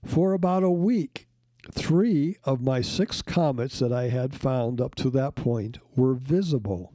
For 0.06 0.34
about 0.34 0.64
a 0.64 0.72
week, 0.72 1.28
three 1.72 2.38
of 2.44 2.62
my 2.62 2.82
six 2.82 3.22
comets 3.22 3.80
that 3.80 3.92
I 3.92 4.10
had 4.10 4.34
found 4.34 4.80
up 4.80 4.96
to 4.96 5.10
that 5.12 5.36
point 5.36 5.80
were 5.96 6.14
visible. 6.14 6.94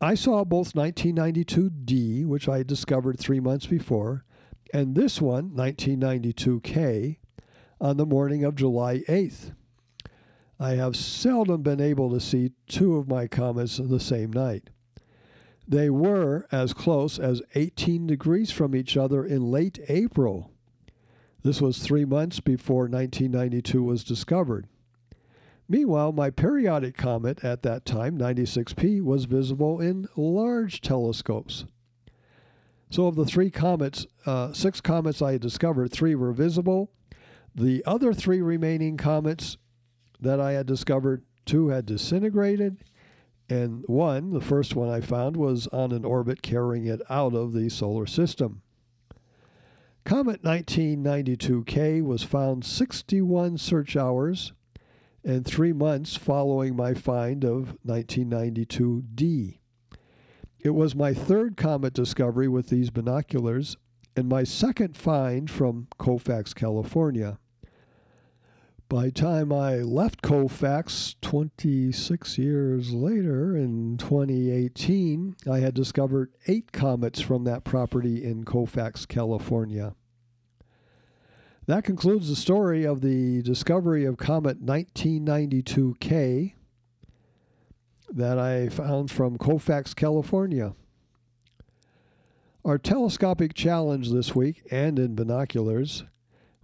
I 0.00 0.14
saw 0.14 0.44
both 0.44 0.74
1992D, 0.74 2.24
which 2.24 2.48
I 2.48 2.62
discovered 2.62 3.18
three 3.18 3.40
months 3.40 3.66
before, 3.66 4.24
and 4.72 4.94
this 4.94 5.20
one, 5.20 5.50
1992K, 5.50 7.16
on 7.80 7.96
the 7.96 8.06
morning 8.06 8.44
of 8.44 8.56
July 8.56 8.98
8th. 9.08 9.52
I 10.60 10.70
have 10.70 10.96
seldom 10.96 11.62
been 11.62 11.80
able 11.80 12.10
to 12.10 12.20
see 12.20 12.52
two 12.66 12.96
of 12.96 13.08
my 13.08 13.28
comets 13.28 13.76
the 13.76 14.00
same 14.00 14.32
night. 14.32 14.70
They 15.68 15.88
were 15.88 16.46
as 16.50 16.72
close 16.72 17.18
as 17.18 17.42
18 17.54 18.06
degrees 18.06 18.50
from 18.50 18.74
each 18.74 18.96
other 18.96 19.24
in 19.24 19.52
late 19.52 19.78
April. 19.88 20.50
This 21.44 21.60
was 21.60 21.78
three 21.78 22.04
months 22.04 22.40
before 22.40 22.88
1992 22.88 23.82
was 23.82 24.02
discovered. 24.02 24.66
Meanwhile, 25.68 26.12
my 26.12 26.30
periodic 26.30 26.96
comet 26.96 27.44
at 27.44 27.62
that 27.62 27.84
time, 27.84 28.18
96P, 28.18 29.02
was 29.02 29.26
visible 29.26 29.80
in 29.80 30.08
large 30.16 30.80
telescopes. 30.80 31.66
So, 32.90 33.06
of 33.06 33.16
the 33.16 33.26
three 33.26 33.50
comets, 33.50 34.06
uh, 34.24 34.54
six 34.54 34.80
comets 34.80 35.20
I 35.20 35.32
had 35.32 35.42
discovered, 35.42 35.92
three 35.92 36.14
were 36.14 36.32
visible 36.32 36.90
the 37.54 37.82
other 37.86 38.12
three 38.12 38.40
remaining 38.40 38.96
comets 38.96 39.56
that 40.20 40.40
I 40.40 40.52
had 40.52 40.66
discovered, 40.66 41.24
two 41.46 41.68
had 41.68 41.86
disintegrated, 41.86 42.84
and 43.48 43.84
one, 43.86 44.32
the 44.32 44.40
first 44.40 44.74
one 44.74 44.88
I 44.88 45.00
found, 45.00 45.36
was 45.36 45.66
on 45.68 45.92
an 45.92 46.04
orbit 46.04 46.42
carrying 46.42 46.86
it 46.86 47.00
out 47.08 47.34
of 47.34 47.52
the 47.52 47.68
solar 47.68 48.06
system. 48.06 48.62
Comet 50.04 50.42
1992K 50.42 52.02
was 52.02 52.22
found 52.22 52.64
61 52.64 53.58
search 53.58 53.96
hours 53.96 54.52
and 55.24 55.44
three 55.44 55.72
months 55.72 56.16
following 56.16 56.74
my 56.74 56.94
find 56.94 57.44
of 57.44 57.76
1992D. 57.86 59.58
It 60.60 60.70
was 60.70 60.94
my 60.94 61.12
third 61.12 61.56
comet 61.56 61.92
discovery 61.92 62.48
with 62.48 62.68
these 62.68 62.90
binoculars 62.90 63.76
and 64.18 64.28
my 64.28 64.42
second 64.42 64.96
find 64.96 65.48
from 65.48 65.86
Colfax, 65.96 66.52
California. 66.52 67.38
By 68.88 69.10
time 69.10 69.52
I 69.52 69.76
left 69.76 70.22
Colfax 70.22 71.14
26 71.22 72.36
years 72.36 72.92
later 72.92 73.56
in 73.56 73.96
2018, 73.96 75.36
I 75.48 75.60
had 75.60 75.72
discovered 75.72 76.32
eight 76.48 76.72
comets 76.72 77.20
from 77.20 77.44
that 77.44 77.62
property 77.62 78.24
in 78.24 78.42
Colfax, 78.44 79.06
California. 79.06 79.94
That 81.66 81.84
concludes 81.84 82.28
the 82.28 82.34
story 82.34 82.84
of 82.84 83.02
the 83.02 83.40
discovery 83.42 84.04
of 84.04 84.16
Comet 84.16 84.66
1992K 84.66 86.54
that 88.10 88.38
I 88.38 88.68
found 88.68 89.12
from 89.12 89.38
Colfax, 89.38 89.94
California. 89.94 90.74
Our 92.64 92.76
telescopic 92.76 93.54
challenge 93.54 94.10
this 94.10 94.34
week 94.34 94.62
and 94.70 94.98
in 94.98 95.14
binoculars, 95.14 96.04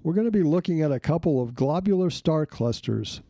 we're 0.03 0.13
going 0.13 0.27
to 0.27 0.31
be 0.31 0.43
looking 0.43 0.83
at 0.83 0.93
a 0.93 1.01
couple 1.01 1.41
of 1.41 1.55
globular 1.55 2.11
star 2.11 2.47
clusters. 2.47 3.23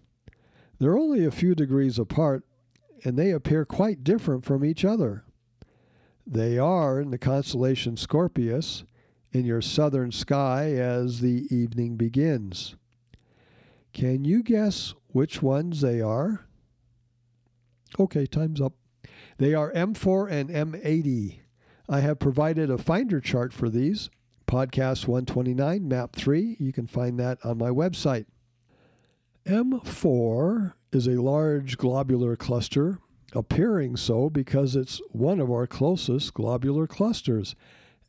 They're 0.78 0.98
only 0.98 1.24
a 1.24 1.30
few 1.30 1.54
degrees 1.54 1.98
apart 1.98 2.44
and 3.04 3.18
they 3.18 3.30
appear 3.30 3.64
quite 3.64 4.02
different 4.02 4.44
from 4.44 4.64
each 4.64 4.84
other. 4.84 5.24
They 6.26 6.58
are 6.58 6.98
in 7.00 7.10
the 7.10 7.18
constellation 7.18 7.96
Scorpius 7.96 8.84
in 9.30 9.44
your 9.44 9.60
southern 9.60 10.10
sky 10.10 10.72
as 10.72 11.20
the 11.20 11.46
evening 11.54 11.96
begins. 11.96 12.76
Can 13.92 14.24
you 14.24 14.42
guess 14.42 14.94
which 15.08 15.42
ones 15.42 15.82
they 15.82 16.00
are? 16.00 16.46
Okay, 18.00 18.26
time's 18.26 18.60
up. 18.60 18.72
They 19.36 19.54
are 19.54 19.70
M4 19.72 20.30
and 20.30 20.48
M80. 20.48 21.40
I 21.88 22.00
have 22.00 22.18
provided 22.18 22.70
a 22.70 22.78
finder 22.78 23.20
chart 23.20 23.52
for 23.52 23.68
these. 23.68 24.08
Podcast 24.46 25.06
129, 25.06 25.86
Map 25.86 26.16
3. 26.16 26.56
You 26.58 26.72
can 26.72 26.86
find 26.86 27.18
that 27.18 27.44
on 27.44 27.58
my 27.58 27.68
website. 27.68 28.26
M4 29.46 30.72
is 30.92 31.06
a 31.06 31.20
large 31.20 31.76
globular 31.76 32.36
cluster, 32.36 32.98
appearing 33.34 33.96
so 33.96 34.30
because 34.30 34.76
it's 34.76 35.02
one 35.10 35.40
of 35.40 35.50
our 35.50 35.66
closest 35.66 36.32
globular 36.32 36.86
clusters 36.86 37.54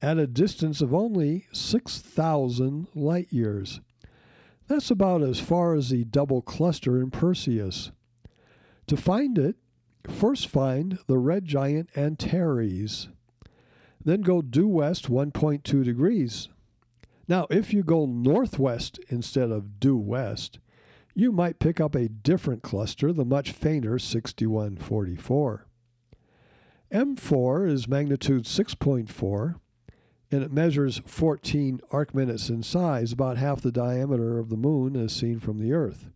at 0.02 0.18
a 0.18 0.28
distance 0.28 0.82
of 0.82 0.94
only 0.94 1.48
6,000 1.52 2.88
light 2.96 3.28
years. 3.32 3.82
That's 4.68 4.90
about 4.90 5.22
as 5.22 5.40
far 5.40 5.76
as 5.76 5.90
the 5.90 6.06
double 6.06 6.42
cluster 6.42 7.02
in 7.02 7.12
Perseus. 7.12 7.92
To 8.88 8.96
find 8.96 9.38
it, 9.38 9.58
first 10.08 10.48
find 10.48 11.00
the 11.08 11.18
red 11.18 11.46
giant 11.46 11.90
Antares. 11.98 13.10
Then 14.06 14.22
go 14.22 14.41
due 14.41 14.68
west 14.68 15.10
1.2 15.10 15.84
degrees. 15.84 16.48
Now, 17.28 17.48
if 17.50 17.74
you 17.74 17.84
go 17.84 18.06
northwest 18.06 19.00
instead 19.10 19.50
of 19.50 19.80
due 19.80 19.98
west, 19.98 20.60
you 21.15 21.32
might 21.32 21.60
pick 21.60 21.82
up 21.82 21.96
a 21.96 22.08
different 22.08 22.62
cluster, 22.62 23.12
the 23.12 23.26
much 23.26 23.52
fainter 23.52 23.98
6144. 23.98 25.65
M4 26.91 27.70
is 27.70 27.88
magnitude 27.88 28.44
6.4 28.44 29.56
and 30.32 30.44
it 30.44 30.52
measures 30.52 31.02
14 31.06 31.82
arc 31.91 32.13
minutes 32.13 32.50
in 32.50 32.62
size, 32.63 33.12
about 33.12 33.38
half 33.38 33.62
the 33.62 33.72
diameter 33.72 34.38
of 34.38 34.50
the 34.50 34.58
moon 34.58 34.96
as 34.96 35.13
seen 35.13 35.39
from 35.39 35.60
the 35.60 35.72
Earth. 35.72 36.08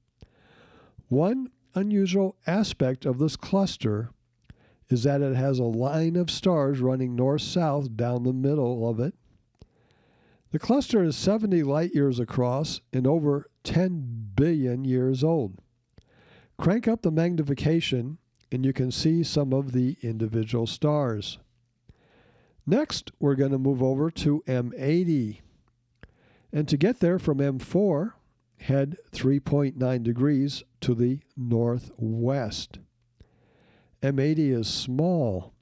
One 1.08 1.50
unusual 1.74 2.36
aspect 2.46 3.06
of 3.06 3.18
this 3.20 3.36
cluster 3.36 4.12
is 4.90 5.04
that 5.04 5.22
it 5.22 5.36
has 5.36 5.60
a 5.60 5.64
line 5.64 6.16
of 6.16 6.32
stars 6.32 6.80
running 6.80 7.16
north 7.16 7.42
south 7.42 7.96
down 7.96 8.24
the 8.24 8.34
middle 8.34 8.90
of 8.90 9.00
it. 9.00 9.14
The 10.52 10.60
cluster 10.60 11.04
is 11.04 11.16
70 11.16 11.62
light 11.64 11.94
years 11.94 12.20
across 12.20 12.82
and 12.92 13.06
over 13.06 13.50
10 13.64 14.32
billion 14.36 14.84
years 14.84 15.24
old. 15.24 15.62
Crank 16.58 16.88
up 16.88 17.04
the 17.04 17.12
magnification 17.12 18.18
and 18.52 18.66
you 18.66 18.74
can 18.74 18.92
see 18.92 19.24
some 19.24 19.54
of 19.54 19.74
the 19.74 19.98
individual 20.02 20.66
stars. 20.66 21.38
Next, 22.66 23.12
we're 23.20 23.36
going 23.36 23.52
to 23.52 23.60
move 23.60 23.84
over 23.84 24.10
to 24.12 24.44
M80. 24.48 25.42
And 26.52 26.68
to 26.68 26.78
get 26.78 27.00
there 27.00 27.20
from 27.20 27.38
M4, 27.38 28.14
head 28.60 28.98
3.9 29.12 30.04
degrees 30.04 30.64
to 30.82 30.96
the 30.96 31.20
northwest. 31.38 32.80
M80 34.02 34.58
is 34.58 34.68
small, 34.68 35.54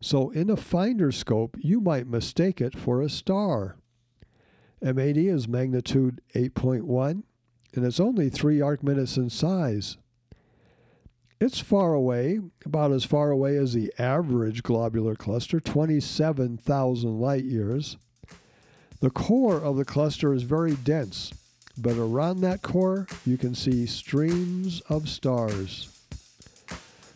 so 0.00 0.30
in 0.30 0.48
a 0.48 0.56
finder 0.56 1.10
scope, 1.10 1.56
you 1.58 1.80
might 1.80 2.06
mistake 2.06 2.60
it 2.60 2.78
for 2.78 3.02
a 3.02 3.08
star. 3.08 3.76
M80 4.82 5.28
is 5.28 5.48
magnitude 5.48 6.20
8.1, 6.34 7.24
and 7.74 7.84
it's 7.84 8.00
only 8.00 8.30
3 8.30 8.60
arc 8.60 8.82
minutes 8.82 9.16
in 9.16 9.28
size. 9.28 9.98
It's 11.40 11.58
far 11.58 11.94
away, 11.94 12.38
about 12.64 12.92
as 12.92 13.04
far 13.04 13.30
away 13.30 13.56
as 13.56 13.72
the 13.72 13.92
average 13.98 14.62
globular 14.62 15.16
cluster, 15.16 15.58
27,000 15.58 17.20
light 17.20 17.44
years. 17.44 17.96
The 19.00 19.10
core 19.10 19.56
of 19.56 19.76
the 19.76 19.84
cluster 19.84 20.32
is 20.32 20.44
very 20.44 20.76
dense, 20.76 21.32
but 21.76 21.96
around 21.96 22.40
that 22.42 22.62
core 22.62 23.06
you 23.24 23.36
can 23.36 23.54
see 23.54 23.86
streams 23.86 24.80
of 24.82 25.08
stars. 25.08 25.99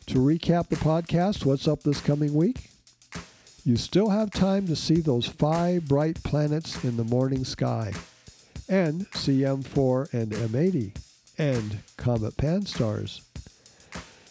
To 0.09 0.19
recap 0.19 0.69
the 0.69 0.77
podcast, 0.77 1.45
what's 1.47 1.67
up 1.67 1.83
this 1.83 2.01
coming 2.01 2.35
week? 2.35 2.71
You 3.65 3.77
still 3.77 4.11
have 4.11 4.31
time 4.31 4.67
to 4.67 4.77
see 4.77 5.01
those 5.01 5.27
five 5.27 5.89
bright 5.89 6.23
planets 6.23 6.85
in 6.85 6.97
the 6.97 7.05
morning 7.05 7.45
sky, 7.45 7.93
and 8.69 9.11
CM4 9.13 10.13
and 10.13 10.33
M80, 10.33 10.97
and 11.39 11.79
Comet 11.97 12.37
Pan-STARRS. 12.37 13.23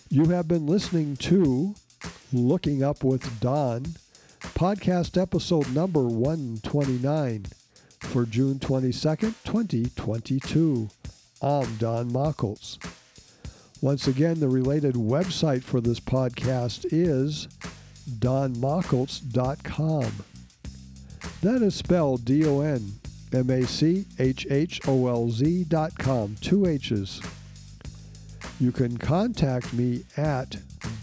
You 0.10 0.26
have 0.26 0.48
been 0.48 0.68
listening 0.68 1.18
to 1.18 1.74
Looking 2.32 2.84
Up 2.84 3.04
with 3.04 3.40
Don, 3.40 3.96
podcast 4.42 5.20
episode 5.20 5.74
number 5.74 6.04
129 6.04 7.46
for 8.00 8.26
June 8.26 8.60
22nd, 8.60 9.34
2022. 9.44 10.90
I'm 11.42 11.76
Don 11.78 12.12
Machholz. 12.12 12.78
Once 13.84 14.08
again, 14.08 14.40
the 14.40 14.48
related 14.48 14.96
website 14.96 15.62
for 15.62 15.82
this 15.82 16.00
podcast 16.00 16.86
is 16.90 17.50
donmachholz.com. 18.10 20.10
That 21.42 21.62
is 21.62 21.76
spelled 21.76 22.24
D 22.24 22.46
O 22.46 22.62
N 22.62 22.94
M 23.34 23.50
A 23.50 23.68
C 23.68 24.06
H 24.18 24.48
H 24.50 24.80
O 24.88 25.08
L 25.08 25.30
Z 25.30 25.66
dot 25.66 26.00
com, 26.00 26.38
two 26.40 26.66
H's 26.66 27.22
you 28.58 28.72
can 28.72 28.98
contact 28.98 29.74
me 29.74 30.06
at 30.16 30.52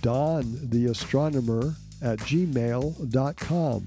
dontheastronomer 0.01 1.75
at 2.01 2.19
gmail.com. 2.21 3.87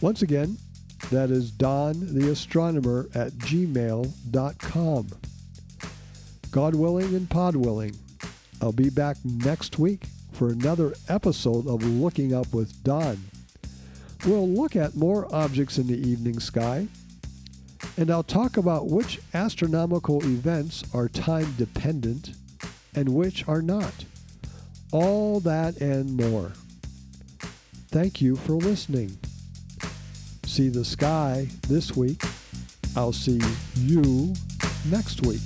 Once 0.00 0.22
again, 0.22 0.58
that 1.12 1.30
is 1.30 1.52
dontheastronomer 1.52 3.14
at 3.14 3.30
gmail.com. 3.34 5.06
God 6.52 6.74
willing 6.74 7.14
and 7.14 7.30
pod 7.30 7.56
willing, 7.56 7.96
I'll 8.60 8.72
be 8.72 8.90
back 8.90 9.16
next 9.24 9.78
week 9.78 10.04
for 10.32 10.50
another 10.50 10.92
episode 11.08 11.66
of 11.66 11.82
Looking 11.82 12.34
Up 12.34 12.52
with 12.52 12.84
Don. 12.84 13.18
We'll 14.26 14.46
look 14.46 14.76
at 14.76 14.94
more 14.94 15.34
objects 15.34 15.78
in 15.78 15.86
the 15.86 15.96
evening 15.96 16.40
sky, 16.40 16.88
and 17.96 18.10
I'll 18.10 18.22
talk 18.22 18.58
about 18.58 18.88
which 18.88 19.18
astronomical 19.32 20.22
events 20.24 20.84
are 20.92 21.08
time 21.08 21.54
dependent 21.56 22.34
and 22.94 23.08
which 23.08 23.48
are 23.48 23.62
not. 23.62 24.04
All 24.92 25.40
that 25.40 25.80
and 25.80 26.14
more. 26.18 26.52
Thank 27.88 28.20
you 28.20 28.36
for 28.36 28.52
listening. 28.52 29.16
See 30.44 30.68
the 30.68 30.84
sky 30.84 31.48
this 31.66 31.96
week. 31.96 32.22
I'll 32.94 33.14
see 33.14 33.40
you 33.74 34.34
next 34.90 35.24
week. 35.26 35.40